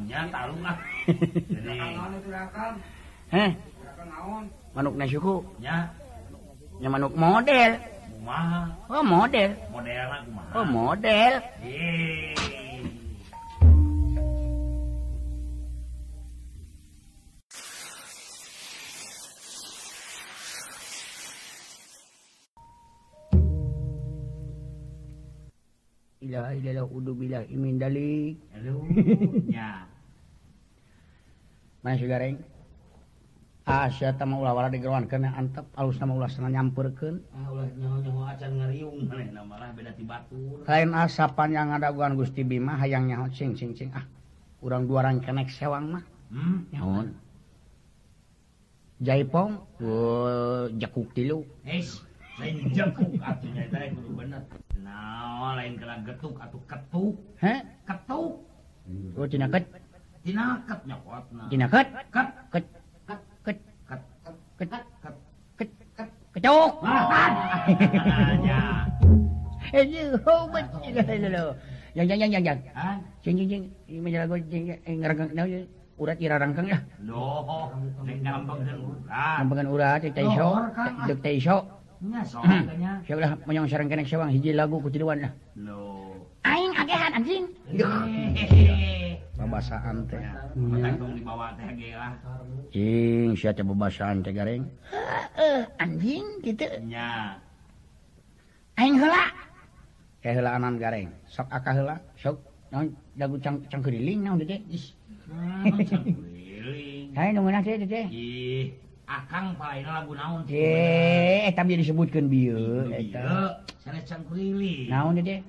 [4.76, 5.46] Manuk na suku.
[5.62, 5.94] Nya.
[6.84, 7.72] manuk model
[8.20, 8.72] Uma.
[8.90, 10.08] oh model model
[10.56, 12.36] oh model Yeay.
[26.66, 28.36] ilaha udah bilang imin dalik.
[28.58, 28.82] Halo.
[29.56, 29.86] ya.
[31.86, 32.42] Mana ring
[33.76, 36.16] Asya tamu ulawara digeruan kena antep alus nama
[36.48, 37.52] nyampurkan ah,
[40.64, 44.08] lain ah, asapan yang ada adaguan Gusti Bima hayang nyaho cing cing cing ah.
[44.64, 46.04] Urang dua orang kenek sewang mah.
[46.34, 47.26] Hmm, nyaon
[49.04, 51.44] jaipong uh, jakuk tilu.
[51.68, 52.00] Eish,
[52.40, 54.42] lain jakuk atunya eta kudu bener.
[54.80, 57.16] Nah, lain kena getuk atuh ketuk.
[57.44, 57.54] He?
[57.84, 58.32] Ketuk.
[59.20, 59.68] Oh tina ket.
[60.24, 61.88] Tina ket nyokotna tina ket?
[62.14, 62.28] Ket.
[62.54, 62.66] Ket.
[64.56, 64.84] kecok
[71.96, 72.60] yang yang yang yang yang
[73.24, 73.64] jeng jeng jeng
[74.04, 75.48] menjaga gue jeng ngerengkang nau
[75.96, 77.72] urat ira rangkang ya loh
[79.12, 80.50] ngampengan urat di taiso
[81.08, 81.58] dek taiso
[83.08, 85.32] siapa lah menyong sarang kenek sewang hiji lagu kutiduan lah
[86.48, 89.05] aing agehan anjing hehehe
[89.36, 90.24] babasaan teh.
[90.56, 90.84] Hmm.
[93.36, 94.64] si bebasaan teh gareng.
[95.36, 96.66] Uh, anjing gitu.
[96.88, 97.40] Nya.
[98.80, 99.32] Aing heula.
[100.24, 101.12] Ya heula anan gareng.
[101.28, 101.96] Sok aka heula.
[102.16, 104.92] Sok naon dagu cang cangkriling naon teh is
[105.88, 108.76] cangkriling haye nungguan teh teh ih
[109.08, 110.60] akang palaina lagu naon teh?
[110.60, 113.64] Eh, eh, eta disebutkeun bieu eta.
[113.80, 115.40] sanes cangkriling naon teh?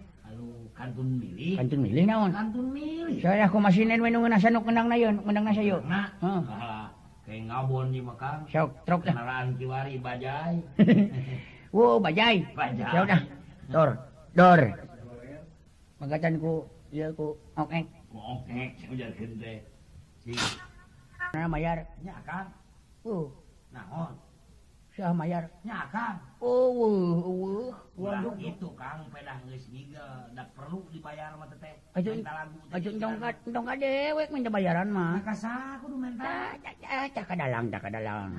[0.77, 2.31] kantun milih kantun milih naon?
[2.31, 5.81] Kantun milih saya aku masih nenek nunggu nasa nuk menang na yun menang nasa yun
[5.89, 6.45] na huh.
[7.24, 9.16] kayak ngabon di makang sok truk dah.
[9.16, 10.57] Kendaraan kiwari bajai.
[11.77, 12.41] Wow bajai.
[12.57, 12.89] Bajai.
[12.95, 13.20] Ya udah
[13.68, 13.91] dor
[14.33, 14.61] dor.
[16.01, 17.85] Magatan ku iya ku okek
[18.16, 19.55] oke saya ujar gente
[20.24, 20.33] si.
[21.35, 21.85] Nah bayar.
[22.05, 22.53] Ya kan
[23.05, 23.29] uh.
[23.74, 24.26] Naon
[24.97, 26.17] Syahmayar nyakan.
[26.41, 27.69] Oh, uh, uh.
[28.01, 28.33] Waduh.
[28.41, 31.77] Itu Kang pedah geus giga, da perlu dibayar mah teh.
[31.93, 32.57] Ajeun lagu.
[32.73, 35.21] Ajeun dongkat, dongkat dewek minta bayaran mah.
[35.21, 36.57] Ka saha kudu mental.
[37.13, 38.31] Cak kadalang, cak ah, kadalang.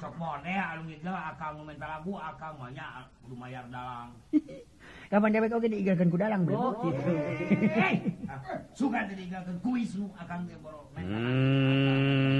[0.00, 4.16] Sok model anu giga akang minta lagu, akang mah nya kudu bayar dalang.
[5.08, 6.56] kapan dewek oke diigalkan ku dalang bro.
[6.56, 7.12] Oh, gitu.
[7.16, 7.96] Eh, eh, eh,
[8.78, 10.92] Suka diigalkan kuis lu akan geboro.
[10.94, 12.38] Hmm.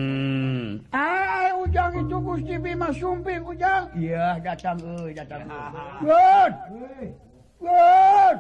[0.93, 3.89] Eh, ujang itu Gusti Bima sumping ujang.
[3.97, 5.49] Iya, datang euy, datang.
[6.05, 6.53] Good.
[7.59, 8.39] Good.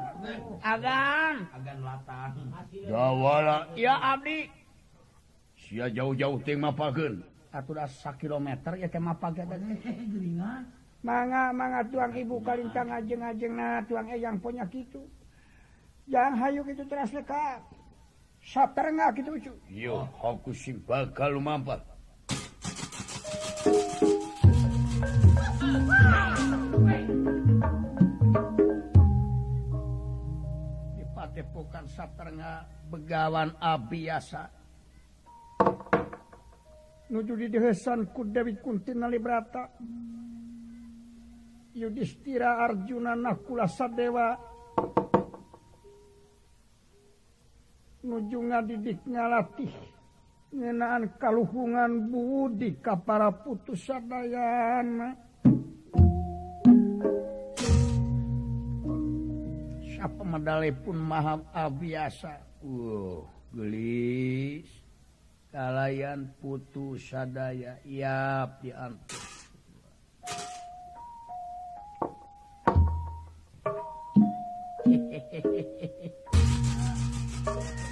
[0.62, 1.34] Agan.
[1.50, 2.32] Agan latang.
[2.86, 3.66] Jawala.
[3.74, 4.46] Iya, Abdi.
[5.58, 7.20] Sia jauh-jauh ting mapakeun.
[7.48, 9.44] Atuh dah sakilometer ya teh mapag teh.
[9.44, 9.56] Oh,
[10.12, 10.77] Geuningan.
[11.03, 15.07] manga manga tuang ibu kalintang ajeng ajeng na tuang eyang punya gitu.
[16.09, 17.62] Jangan hayu gitu teras leka.
[18.42, 19.53] Saper nggak gitu cu?
[19.68, 21.84] Yo aku sih bakal mampat
[30.96, 32.32] di patepokan saper
[32.88, 34.49] begawan abiasa.
[37.09, 39.72] Nuju di desa ku David Kuntin nalibrata
[41.78, 44.34] Yudhistira Arjuna nakula Sadewa
[48.02, 49.70] nujunga didik ngalatih
[50.50, 55.14] ngenaan kaluhungan budi ka para putus sadayana.
[59.86, 62.42] Siapa medale pun maha abiasa.
[62.64, 63.22] Uh
[63.54, 64.66] gelis.
[65.48, 69.38] Kalayan putus sadaya iap diantus
[75.39, 77.88] へへへへ。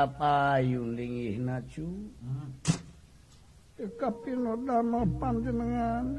[0.00, 1.84] tapayunlinggih nacu
[4.00, 6.16] kapinodama panjenengan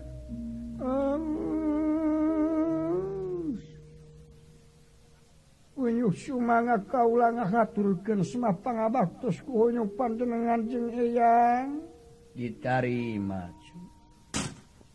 [5.81, 11.81] Unyuh sumanga kaula ngahaturkeun semah pangabaktos ku unyuh panjenengan jeung eyang
[12.37, 13.49] ditarima.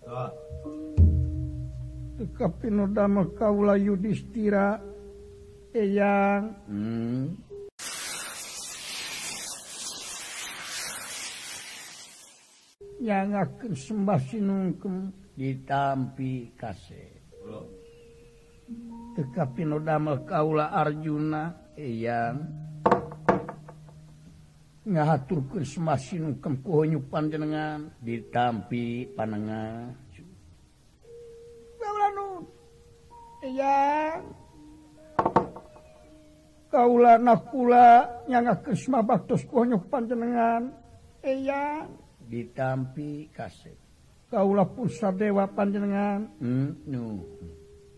[0.07, 0.31] Oh.
[2.39, 4.79] Kapinodama kaulah Yudhistira
[5.75, 7.46] eyang hmm.
[13.01, 17.05] yang akan sembah sinungkem ditampi kase.
[19.17, 22.41] Teka pinodamel kaula Arjuna yang
[24.87, 29.93] ngahaturkan sembah sinungkem kuhonyu panjenengan ditampi panengah.
[31.77, 32.43] Kaula nun
[33.47, 34.21] yang
[36.73, 37.89] kaula nakula
[38.27, 40.75] nyangaken sembah baktos kuhonyu panjenengan
[41.23, 43.79] yang ditampi kasep.
[44.27, 47.23] Kaulah pun sadewa panjenengan hmm, nu.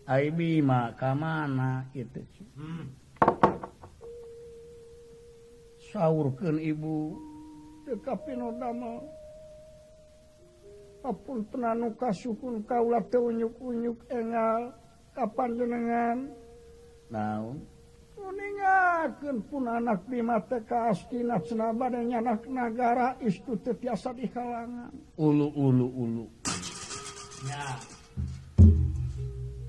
[0.05, 2.21] Ai bima ka mana itu
[2.53, 2.85] hmm.
[5.89, 7.17] sahurkan ibu.
[7.89, 9.01] Tetapi nodama
[11.01, 14.73] apun tenanu kasukun kaulah teu unyuk-unyuk engal.
[15.17, 16.29] Ka panjenengan
[17.09, 17.78] naon?
[18.99, 25.87] dilaken pun anak di mata kastina kaaskinatnabadnya anak negara istu terasa di kalangan ulu ulu
[25.87, 26.25] ulu.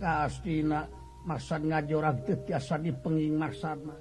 [0.02, 0.82] Kastina
[1.22, 3.94] masa ngajorak terasa di penging maksana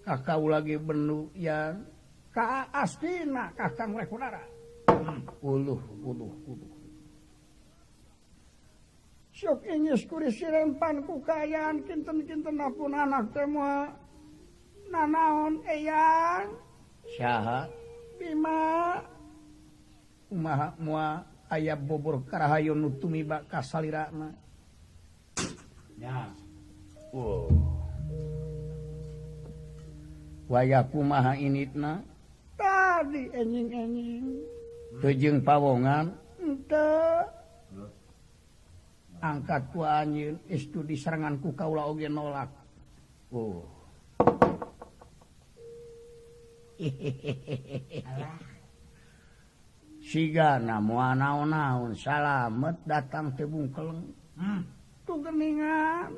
[0.00, 1.84] kakak lagi benu yang
[2.32, 4.40] kaastina kakang lekunara
[5.44, 6.68] ulu ulu ulu
[9.36, 13.44] sok ingis kuri sirempan kukayaan kinten-kinten apun anak teh
[14.92, 16.52] nanaon eyang.
[17.16, 17.64] Syaha.
[18.20, 19.00] Bima.
[20.28, 24.36] Umaha mua ayah bobor karahayo nutumi bak kasalirana.
[25.96, 26.28] Ya
[27.12, 27.52] Wow.
[30.48, 32.00] Waya kumaha initna?
[32.56, 34.40] Tadi enjing-enjing
[35.00, 36.16] Tujung pawongan?
[36.40, 36.88] Ente.
[39.20, 42.48] Angkat ku anjing Istu diseranganku kaula oge nolak.
[43.28, 43.64] Wow.
[50.02, 54.62] siga mua naon-naun salamet datang tebung keleng hmm.
[55.06, 56.10] tugeningan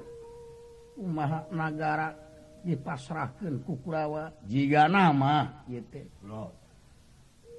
[0.96, 2.16] umaha negara
[2.64, 6.48] dipasrahkan kukurawa jika nama gitu Loh.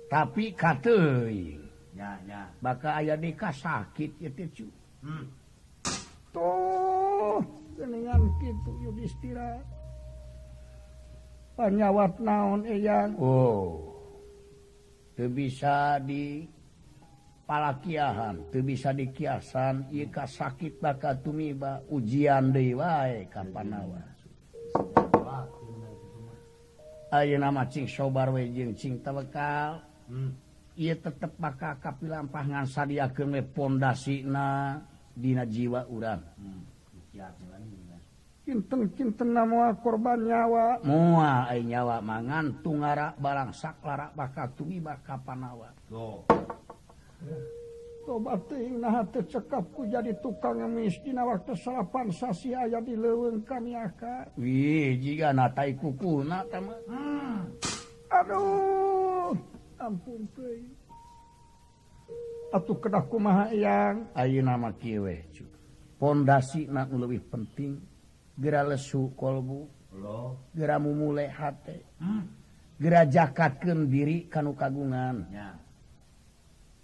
[0.09, 1.29] tapi kata
[1.93, 2.49] ya, ya.
[2.57, 4.67] baka ayah deka sakit gitu cu
[5.05, 5.25] hmm.
[6.33, 7.37] tuh
[7.77, 9.61] geningan gitu yudhistira
[11.55, 13.79] panyawat naon yang oh
[15.15, 16.43] bisa di
[17.47, 24.03] palakiahan tuh bisa dikiasan Ika sakit baka tumiba ujian dewa kampanawa
[27.15, 29.79] Ayo nama cing sobar wejeng cing tebekal.
[30.11, 30.35] Hmm.
[30.75, 33.23] ia tetep maka kapi lampah ngansa dia ke
[33.55, 34.75] pondasi na
[35.15, 36.19] dina jiwa urang.
[36.35, 36.67] Hmm.
[38.45, 40.85] Kinten-kinten nama korban nyawa.
[40.85, 45.73] Mua nyawa mangan tunggara barang saklara bakal tuwi baka panawa.
[45.89, 46.29] Go
[48.05, 51.01] tobat teuing nah teu cekapku jadi tukang ngemis.
[51.01, 54.29] Dina waktu salapan sasi aya di leweng kami aka.
[54.37, 56.79] Wih jiga natai kukuna teh mah.
[56.85, 57.41] Hmm.
[58.05, 59.33] aduh
[59.81, 60.69] ampun teuing
[62.53, 65.25] atuh kedah kumaha yang ayo nama kiwe
[65.97, 67.94] pondasi na lebih penting.
[68.39, 69.75] gera lesu kolbu.
[70.51, 72.23] Geramu mulai hmm.
[72.79, 75.31] gerajakaken diri kanu kagungan.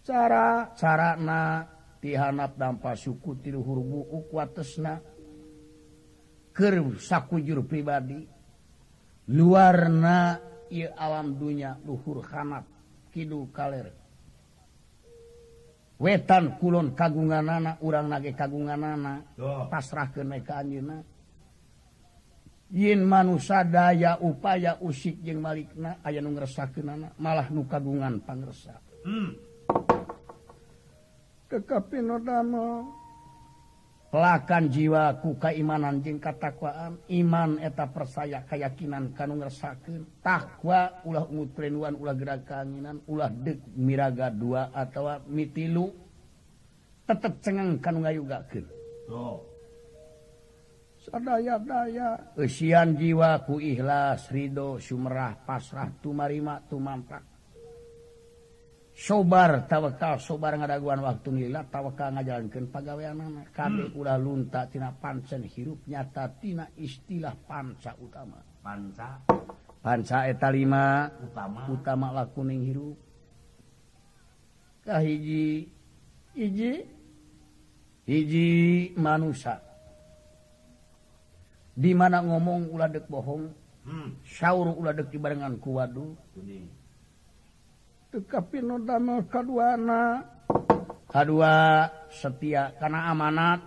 [0.01, 1.67] Cara cara na
[1.99, 5.03] tihanap tanpa suku tilu hurbu ukwatesna
[6.55, 8.23] ker sakujur pribadi.
[9.31, 10.39] Luarna
[10.71, 12.65] ieu alam dunya luhur hanap
[13.11, 13.91] kidul kaler.
[16.01, 19.21] Wetan kulon kagungan anak urang nage kagunganana.
[19.69, 21.10] Pasrahkeun ka anjeunna.
[22.71, 28.79] Yin manusia daya upaya usik jeung Malikna aya nu ngresakkeunana malah nu kagungan pangresa.
[29.03, 29.35] Hmm.
[31.51, 32.87] Kekapin dama
[34.07, 41.51] pelakan jiwa ku kaimanan jeung katakwaan iman eta persaya keyakinan kanu ngresakkeun takwa ulah ungut
[41.59, 45.91] ulah gerak keanginan ulah deuk miraga dua atawa mitilu
[47.03, 48.63] tetep cengang kanu ngayugakeun.
[49.11, 49.50] Oh.
[52.37, 57.31] Usian jiwa ku ikhlas Ridho Sumerah pasrah tumarima tumamprak
[59.01, 63.97] sobar tawakal sobar ngadaguan waktu nila tawakal ngajalankan pegawaian anak kami hmm.
[63.97, 68.37] udah lunta tina pancen hirup nyata tina istilah panca utama.
[68.61, 69.25] Panca?
[69.81, 71.09] Panca eta lima.
[71.17, 71.65] Utama?
[71.71, 72.97] Utama lah kuning hirup.
[74.85, 75.65] Kahiji
[76.37, 76.73] hiji?
[78.05, 78.49] Hiji?
[78.97, 79.70] Manusia
[81.73, 83.59] di mana ngomong uladek bohong.
[83.81, 84.13] Hmm.
[84.21, 86.13] sauur uladek dek barengan ku waduh
[88.11, 90.21] tekapi nodama kaduana.
[91.11, 93.59] Kadua setia karena amanat.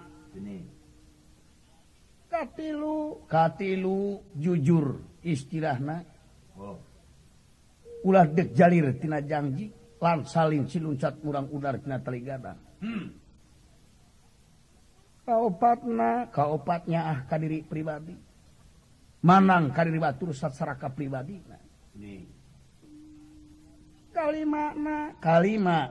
[2.31, 3.25] Katilu.
[3.29, 6.05] Katilu jujur istilahna.
[6.55, 6.79] Oh.
[8.05, 12.53] ulah dek jalir tina janji lan salin siluncat kurang udar tina teligada
[12.85, 13.24] hmm.
[15.25, 18.15] kaupatna kaupatnya ah kadiri pribadi.
[19.25, 21.41] Manang kadiri batur saraka pribadi.
[24.15, 25.91] Kalimatna kalima.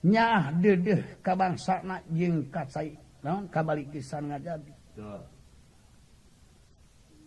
[0.00, 3.52] Nyah dedeh ka bangsa na jeung kacai naon?
[3.52, 4.72] Kabalik pisan ngajadi.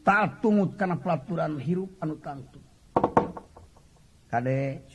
[0.03, 2.59] Tak tungut karena pelaturan hirup anu tangtu.
[4.29, 4.89] Kade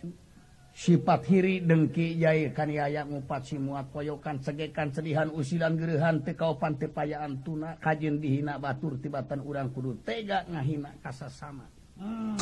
[0.78, 7.42] sifat hiri dengki Jai kan aya ngupat simuat koyokan segekan sedihan usilan geruhan tekaupan tepayaan
[7.42, 7.74] tuna.
[7.82, 11.66] Kajin dihina batur tibatan urang kudu tega ngahina kasasama.
[11.98, 12.38] Hmm.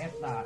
[0.00, 0.40] eta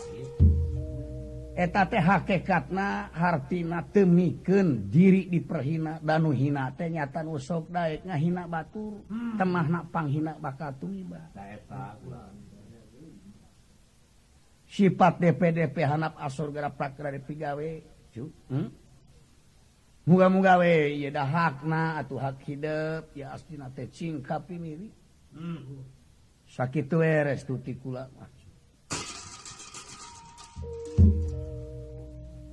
[1.55, 9.07] eta teh hakekatna hartina temiken diri diperhina danu hina teh nyatan usok daek ngahina batur.
[9.07, 9.39] Hmm.
[9.39, 12.42] temah nak panghina bakatuiba eta ulang
[14.73, 17.71] sifat DPDP hanap asur gara prakra dipigawe
[18.17, 18.69] hmm?
[20.09, 24.89] muga-muga we ya dah hakna atau hak hidup ya astina teh cingkap ini
[25.37, 25.85] hmm.
[26.49, 28.09] sakit eres tuti kula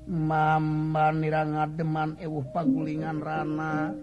[0.10, 3.94] Mamba nirang ngademan ewuh pagulingan rana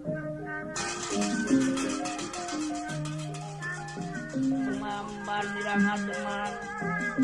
[4.77, 6.53] Mamban dirangat teman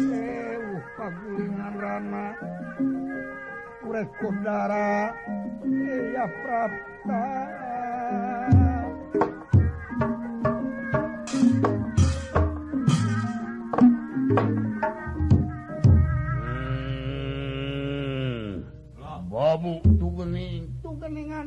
[0.00, 2.26] Ewu eh, pagulingan rana
[3.82, 5.12] Kures kondara.
[5.66, 7.24] Eh, iya prapta.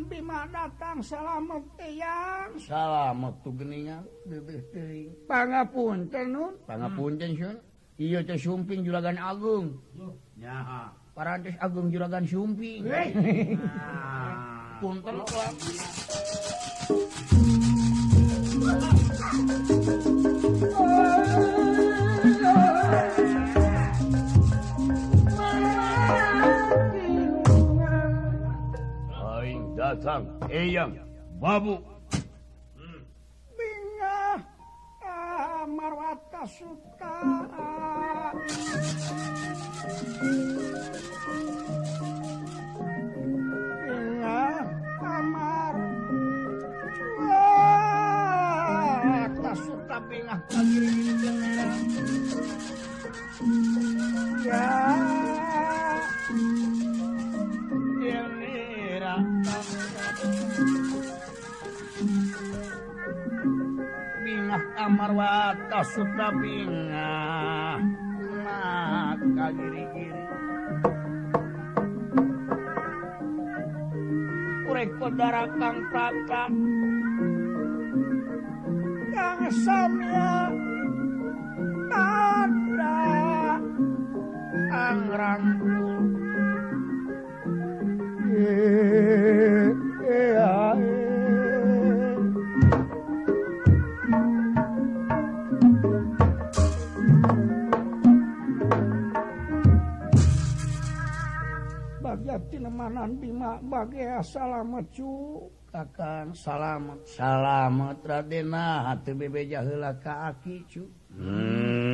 [0.06, 4.06] Bima datang salamet yang salat tugeningan
[5.26, 7.58] pangapun tenun pangapun tenun
[7.98, 9.80] iya teh sumping juragan agung.
[10.36, 10.92] Nyaha.
[11.16, 12.84] Parantes agung juragan sumping.
[14.84, 15.16] Punten
[30.06, 30.22] Sam
[30.54, 31.02] Eyang
[31.42, 31.82] babu.
[33.58, 34.38] Bingah
[35.02, 37.14] ah, marwata suka
[65.76, 67.20] kasepna binga
[68.48, 70.24] maka giri-giri
[74.72, 76.44] urek kodara kang tata
[79.12, 80.32] kang samya.
[81.92, 82.96] Tanda
[84.72, 85.92] angrangku.
[88.32, 89.15] Yeah.
[102.06, 105.42] bagaian Bima bagai salamet cu.
[105.76, 110.88] Akan salamet salamet Radena ah, hati bebe jahela ka aki cu.
[111.12, 111.92] Hmm.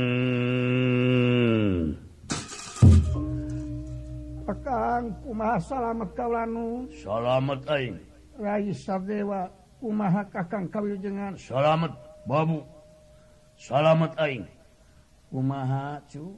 [4.46, 7.98] Akang kumaha salamet kaulanu salamet aing.
[8.38, 9.50] Rai sadewa
[9.82, 11.98] kumaha kakang kawijengan salamet
[12.30, 12.62] babu.
[13.58, 14.46] Salamet aing.
[15.34, 16.38] Kumaha cu?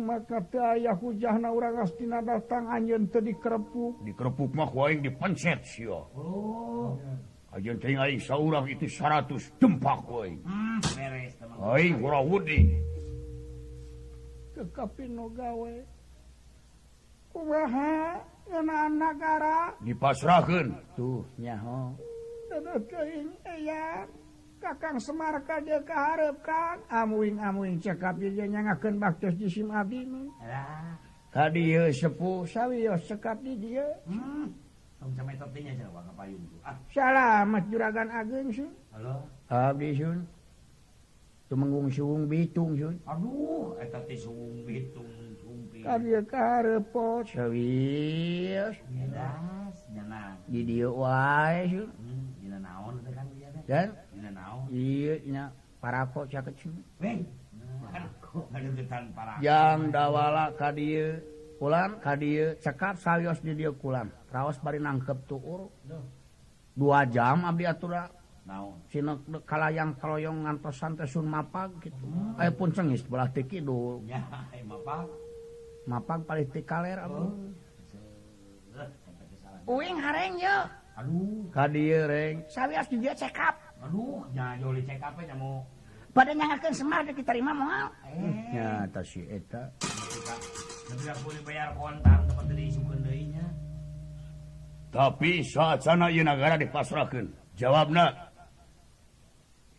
[0.00, 0.40] maka
[0.76, 6.96] ayah hujahna orang astina datang anjen tadi dikerepuk dikerepuk mah waing di penset sio oh.
[7.52, 11.56] ajen teh aing saurang itu 100 dempak waing hmm, beres teman.
[11.60, 12.92] Aing ora wudi
[14.62, 15.74] kekapin no gawe.
[17.32, 18.20] Kumaha?
[18.42, 20.76] Ngeunaan nagara dipasrahkeun.
[20.98, 21.96] Tuh nyaho.
[22.52, 24.10] Dadah teuing eyang
[24.62, 30.30] Kakang Semar kadia kaharep kang amuing amuing cekap dia nyangakeun baktos di sim abdi mah.
[31.34, 33.90] Ka dieu sepuh sawios cekap di dieu.
[34.06, 34.54] Hmm.
[35.02, 36.62] Tong metot dinya jawa ka payung tuh.
[36.62, 36.78] Ah.
[36.94, 38.70] Salamat juragan ageng sun.
[38.94, 39.26] Halo.
[39.50, 40.22] Abdi sun.
[41.50, 42.94] Tumenggung suung bitung sun.
[43.10, 45.10] Aduh, eta teh suung bitung
[45.42, 45.82] sumping.
[45.82, 48.78] Ka dieu kaharepot sawios.
[48.94, 50.38] Nyedas, nyenang.
[50.46, 51.90] Di dieu wae sun.
[51.98, 53.62] Hmm, dina naon teh kan dia teh.
[53.66, 53.90] Dan
[54.70, 56.72] Iyanya para kok kecil.
[59.44, 60.72] Yang dawala ka
[61.62, 62.18] pulang ka
[62.58, 65.70] cekap sayos di dia pulang raos bari nangkep tuur
[66.74, 68.10] dua jam Abdi atura
[68.90, 72.02] sinkala yang keroyong ngantos sun mapag gitu.
[72.42, 74.02] Eh pun cengis belah tiki dulu
[74.66, 75.06] mapag.
[75.86, 77.26] Paling politik kaler abdi
[79.70, 80.58] uing hareng yo
[80.98, 81.46] aduh.
[81.54, 82.42] Ka dia reng.
[82.50, 83.54] Sayos di dia cekap.
[83.82, 85.66] Aduh, nya jol dicek apa nya mau
[86.12, 87.88] Pada akan Semar diterima moal.
[88.12, 89.00] eh.
[89.00, 89.24] si
[91.40, 93.46] bayar kontan tempat diri sukun deui nya.
[94.92, 97.32] tapi saat sana nagara dipasrahkeun.
[97.56, 98.32] Jawabna.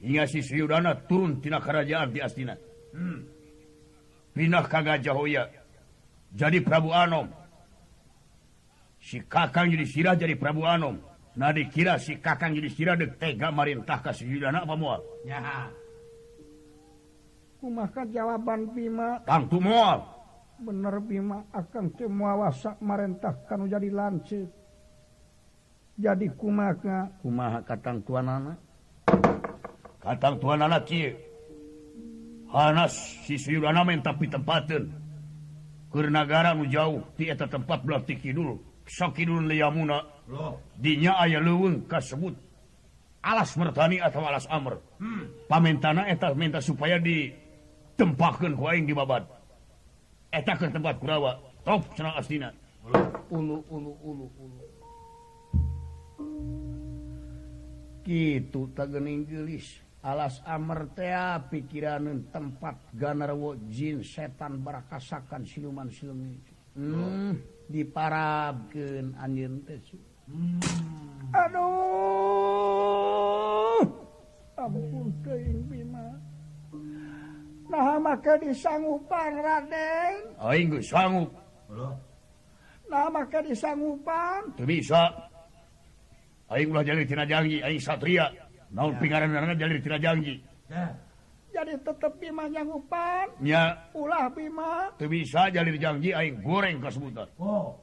[0.03, 2.51] hingga si Suyudana turun tina kerajaan di Astina
[2.91, 3.19] hmm.
[4.35, 5.47] pindah kagak Jahoya
[6.35, 7.31] jadi Prabu Anom
[8.99, 10.99] si Kakang jadi Sirah jadi Prabu Anom
[11.33, 15.01] Nah dikira si kakang jadi sira dek tega marintah ka si Yudana apa moal?
[15.25, 15.65] Nyaha.
[17.57, 19.17] Kumaha jawaban Bima?
[19.25, 20.05] Tang moal.
[20.61, 24.45] Bener Bima akan semua wasak marintah kanu jadi lancip.
[25.97, 27.09] Jadi kumaha?
[27.25, 28.53] Kumaha katang tuanana?
[30.03, 31.17] Katang tuan anak kieu.
[32.53, 32.93] Hanas
[33.25, 34.93] si Yudana minta pitempaten.
[35.89, 38.72] Keur negara nu jauh ti eta tempat belah ti kidul.
[38.83, 40.03] Sokidun liamuna
[40.75, 42.35] dinya aya leuweung kasebut.
[43.23, 44.75] Alas mertani atau alas Amr.
[44.99, 45.47] Hmm.
[45.47, 49.23] pamentana eta minta supaya ditempahkeun ku aing di babad
[50.33, 51.37] eta keur tempat Kurawa.
[51.63, 52.49] Top cenah astina.
[53.31, 54.57] Ulu ulu ulu ulu.
[58.03, 59.79] Gitu tagening gelis.
[60.03, 61.15] Alas Amr teh
[61.47, 66.35] pikiranan tempat ganarwo jin setan barakasakan siluman siluman
[66.75, 67.52] hmm.
[67.71, 69.97] diparabken angin tesu
[70.27, 70.59] hmm.
[71.31, 72.63] aduh
[74.53, 76.15] Ampun teuing bima.
[77.67, 81.35] nah maka disanggupan Raden Aing geus sanggup
[82.87, 85.09] nah maka disanggupan Teu bisa
[86.53, 88.29] Aing ulah jalur tina janji, aing satria.
[88.69, 90.37] Naon pingaran jalur tina janji.
[90.69, 90.93] Ya.
[91.53, 97.77] jadi tetep tetap Bimahnya upnya ulah Bima bisa jadi janji aing goreng kesebutan oh.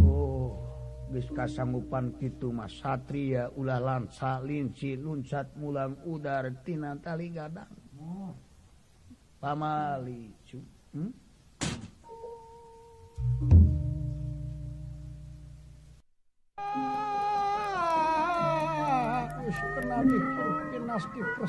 [0.00, 0.50] oh
[1.36, 7.68] kasangupan gitu Mas Satria ulah lansa Linci nuncat mulang udar tina tali gadang
[8.00, 8.32] oh.
[9.40, 10.58] pamali cu
[10.96, 11.27] hmm?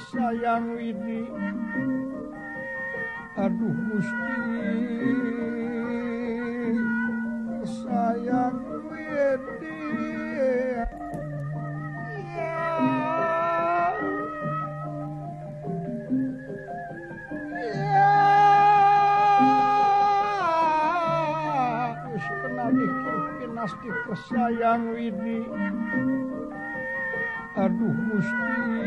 [0.08, 1.28] sayang ini.
[3.36, 4.32] Aduh Gusti.
[7.84, 8.80] Sayang ini.
[23.60, 25.44] Nasti kesayang Widi
[27.60, 28.79] Aduh musti.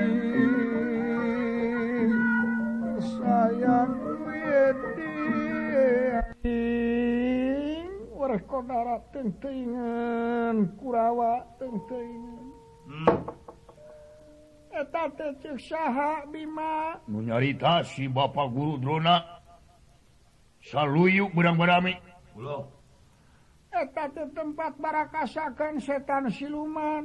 [9.22, 12.46] tenteingan kurawa teng-tengan
[12.90, 13.18] hmm.
[14.72, 16.96] Eta teh cek saha Bima?
[17.04, 19.20] Nu nyarita si Bapak guru drona.
[20.64, 21.92] Salyuk berang-berami
[24.32, 27.04] tempat barakasakan setan siluman.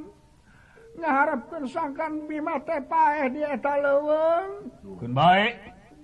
[0.96, 4.72] Ngaharappun sangkan Bima tepaeh dieta leweng
[5.12, 5.54] baik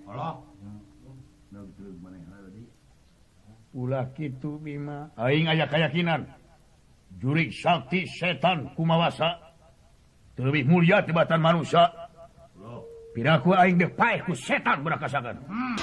[0.05, 0.39] Allah
[3.75, 5.11] ulah kitu Bima.
[5.19, 6.31] Aing aya kayakakinan
[7.19, 9.43] jurik Sakti setan kumawasa.
[10.39, 11.91] Lebih mulia tibatan manusia.
[13.15, 15.79] Piraku aing de paeh ku setan berakasakan hmm.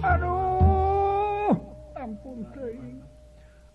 [0.00, 1.52] aduh.
[1.92, 3.04] Ampun teuing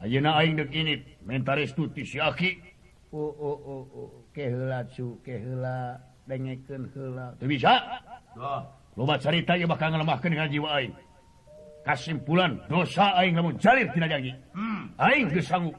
[0.02, 2.74] ayeuna aing deuk init mentaris restu ti si aki.
[3.14, 7.78] Oh oh oh oh ke heula cu ke heula dengekeun heula teu bisa?
[8.98, 10.98] Loba carita ieu bakal ngalemahkeun ka jiwa aing.
[11.84, 14.32] kasimpulan dosa aing lamun jalir tina janji.
[14.56, 14.90] Hmm.
[14.98, 15.76] aing geus sanggup.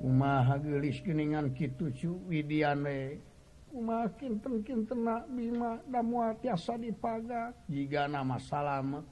[0.00, 3.20] Kumaha geulis geuningan kitu cu widiane?
[3.68, 9.04] Kumaha kinten-kintenna bima da moal tiasa dipaga jigana mah salamet.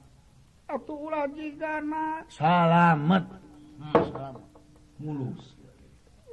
[0.69, 3.25] Atuh ulah jigana salamet.
[3.77, 3.93] Hmm.
[4.09, 4.45] salamet.
[4.99, 5.55] Mulus.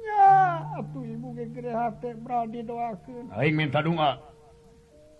[0.03, 3.29] Ya atuh ibu ge gere hate beradi doakeun.
[3.37, 4.36] Aing minta doa.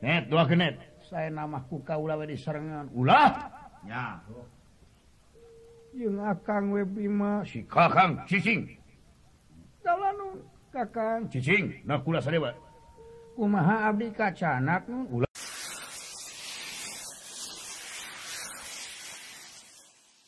[0.01, 0.77] net dua net.
[1.07, 3.31] Saya nama kuka ula di serangan ulah!
[3.87, 4.19] Ya.
[5.95, 7.47] Jeung akang we bima.
[7.47, 8.67] Si kakang cicing.
[9.79, 11.31] Dalanun kakang.
[11.31, 12.51] Cicing nah kula sadewa.
[13.39, 15.31] Kumaha abdi kacanak ulah!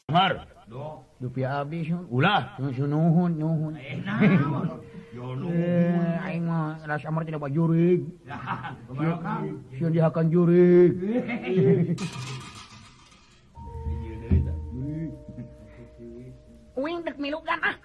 [0.09, 2.07] Mar, do, dupi abdi sun.
[2.07, 2.55] Ulah!
[2.57, 3.73] Sun nuhun nuhun.
[3.77, 3.99] Eh,
[5.09, 6.17] Eh,
[7.01, 8.05] samar tidak pak jurig.
[9.77, 10.91] Siun dihakan jurig.
[16.79, 17.75] Uing dek milu kan ah.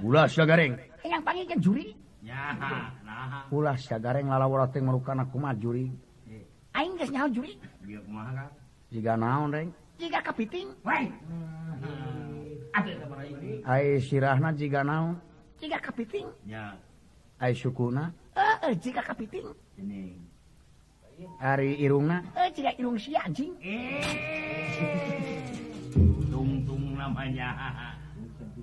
[0.00, 0.78] Ulah sya gareng.
[1.04, 1.86] Yang panggil kan juri
[3.50, 5.90] goreng goreng lalating melukan aku mah juri
[6.76, 7.58] aing gas nyawa majuri
[8.90, 9.68] jika naon reng?
[9.98, 10.68] Jika kepiting
[14.00, 15.18] sirahna jika naon?
[15.60, 16.72] jika kepiting ya
[17.36, 20.16] ay sukuna eh, eh jika kepiting ini
[21.36, 24.00] ari irungna eh jika irung si anjing eh
[26.32, 27.48] tung namanya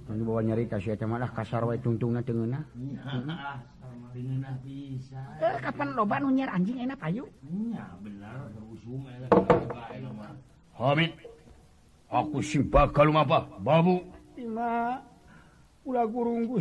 [0.08, 2.64] Kan bawa nyari kasih aja malah kasar wae tungtungna teungeuna.
[4.16, 5.20] Teungeuna bisa.
[5.44, 7.28] Eh kapan loba nu nyer anjing enak payu?
[7.44, 9.36] Iya benar usum elek
[9.68, 10.32] bae mah.
[10.80, 11.12] Hamid.
[12.08, 13.28] Aku sih bakal mah
[13.60, 14.00] babu.
[14.40, 15.04] Ima.
[15.88, 16.60] gurunggu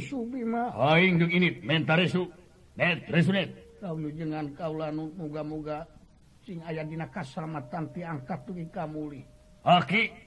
[4.15, 5.87] dengan kauga-moga
[6.47, 9.27] sing aya dina kasramatan piangkat kamuli
[9.67, 10.27] Oke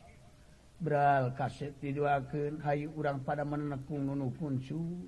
[0.80, 5.04] Bral kaset diduaken Hayu urang pada menekung nunu kuncu.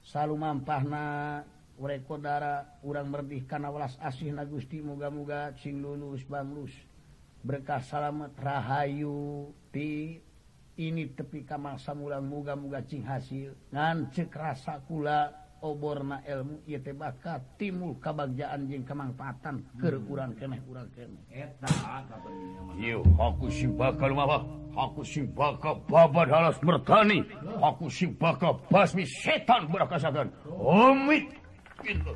[0.00, 1.44] Selalu mampahna
[1.76, 6.72] urekodara urang merdih kana welas asih na Gusti muga-muga sing lulus Banglus
[7.44, 10.24] berkah salamet Rahayu ti.
[10.78, 15.26] Ini tepi kamar samulang muga-muga cing hasil ngan cek rasa kula
[15.58, 21.66] oborna ilmu ieu teh bakat timul kabagjaan jeung kemangfaatan keur urang keneh urang keneh Eta
[21.82, 22.06] mah.
[23.18, 24.46] Aku sing bakal mabah.
[24.78, 27.26] Aku sing bakal babad halas mertani.
[27.58, 30.30] Aku sing bakal basmi setan berakasakan.
[30.46, 31.26] Omit.
[31.82, 32.12] Gitu.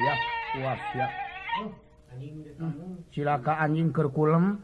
[0.00, 0.18] siap
[0.56, 1.29] puas siap.
[3.10, 4.60] silaka anjing kerkulem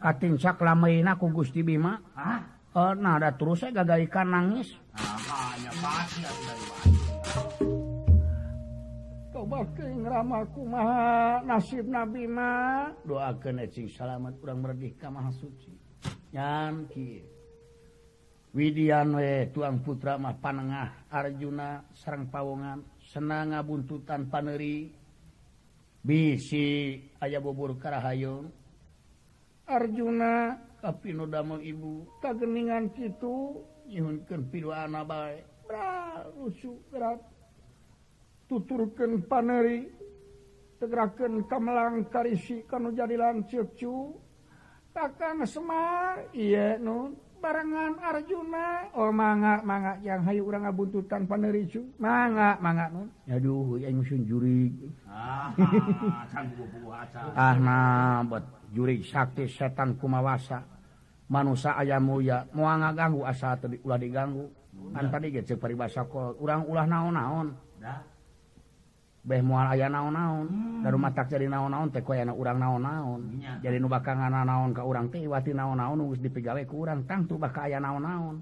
[0.00, 1.96] Katinsak lamain ku Gusti Bima.
[2.12, 2.44] Ah?
[2.70, 4.78] Eh, nah nada terus saya gagal ikan nangis.
[9.34, 10.84] Coba keramalku ma
[11.42, 12.86] nasib Nabi Ma.
[13.02, 15.72] Doakan ecing salamet kurang merdeka Maha Suci.
[16.30, 17.26] Yanki
[18.54, 24.99] Widian we tuang putra mah panengah Arjuna Serang Pawongan senang ngabuntutan paneri.
[26.00, 28.48] bisi aya bubur Karahayyun
[29.70, 32.02] Arjuna kapino damel ibu.
[32.18, 37.22] Kageningan itu nyihunkan pilu anak baik bra rusuk gerak.
[38.50, 39.86] Tuturkan paneri
[40.82, 44.18] tegerakan kamelang karisi kanu jadi lanceuk cu.
[44.90, 48.92] Takang semar iya nun barengan Arjuna.
[48.94, 51.82] Oh manga manga yang Hayu urang ngabuntutan panericu.
[51.96, 53.08] Manga manga nun.
[53.26, 54.70] Aduh yang musun juri.
[55.08, 55.50] Ah,
[57.40, 60.62] ah nah bet juri sakti setan kumawasa.
[61.32, 62.44] Manusia ayam muya.
[62.52, 64.46] Mau ngaganggu asa tadi ulah diganggu.
[64.94, 66.36] Kan tadi gitu peribahasa kol.
[66.38, 67.48] Urang ulah naon naon
[67.80, 68.19] Dah.
[69.20, 70.48] beh mual aya naon-naon.
[70.80, 73.20] Da rumah tak jadi naon-naon teh koyana urang naon-naon.
[73.60, 77.28] Jadi nu bakal ngana naon ke urang teh wati naon-naon geus dipigawe ku urang tang
[77.28, 78.40] tuh bakal aya naon-naon.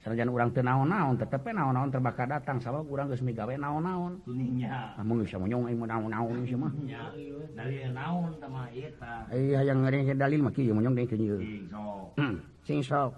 [0.00, 4.24] Sanajan urang teu naon-naon tetepe naon-naon terbakal datang sabab urang geus migawe naon-naon.
[4.32, 6.72] Nya ah, mun bisa monyong ieu eh, naon-naon ieu mah.
[6.80, 7.12] Nya
[7.52, 9.28] dalil naon tama eta.
[9.28, 11.38] Eh, iya hayang ngeureun dalil mah kieu monyong deui kieu.
[12.16, 13.12] Hmm, sing sok.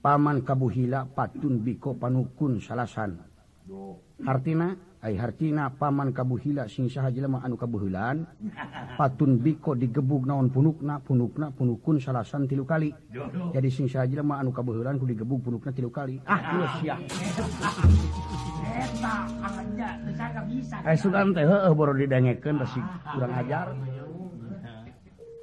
[0.00, 3.20] Paman kabuhila patun biko panukun salasan.
[4.26, 8.22] Artinya hartina paman kabuhila sing saha jelema anu kabuhulan.
[8.98, 12.94] Patun biko digebug naon punukna punukna punukun salasan tilu kali.
[13.50, 16.22] Jadi sing saha jelema anu kabuhulan ku digebug punukna tilu kali.
[16.22, 16.96] Ah geus sia
[20.82, 22.80] Eh sugan teh heuh boro didangekeun resi
[23.10, 23.66] kurang ajar.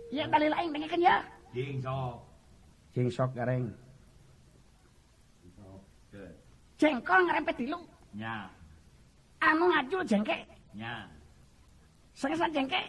[0.10, 1.22] Ya dalil lain dengekeun ya.
[1.53, 2.18] Cing sok
[2.97, 3.70] Cing sok gareng
[6.80, 7.78] Cengkol ngerempet tilu.
[8.16, 8.47] Ya.
[9.40, 10.38] anu ngajul jengke
[10.76, 11.08] ya.
[12.16, 12.82] Sengesan jengke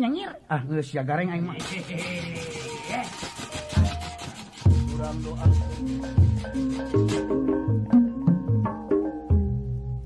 [0.00, 0.32] nyengir.
[0.48, 1.56] Ah geus ya gareng aing mah.
[4.88, 5.46] Kurang doa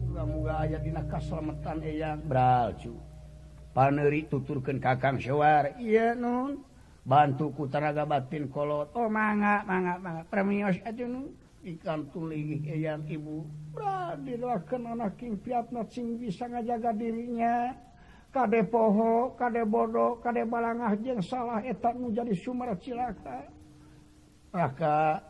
[0.03, 2.95] muga-muga aya dina kaslametan eyang eh, bralcu
[3.74, 5.78] paneuri tuturkeun kakang sewar.
[5.78, 6.62] Iya nun
[7.07, 8.90] bantu ku tenaga batin kolot.
[8.99, 11.43] Oh mangga mangga mangga premios eh, atuh nun.
[11.64, 13.48] ikan tuling yang ibu.
[14.14, 17.74] Dilakukan anak piatna sing bisa ngajaga dirinya.
[18.34, 23.46] Kade poho Kade bodoh Kade balangah yang salah etakmu jadi Sumer cilaka.
[24.50, 25.22] Maka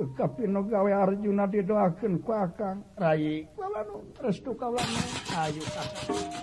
[0.00, 2.80] Kapinogawe Arjuna didoakan ku Akang.
[2.96, 3.44] Rai
[4.20, 4.88] restu kawan
[5.36, 6.40] Ayu Kakak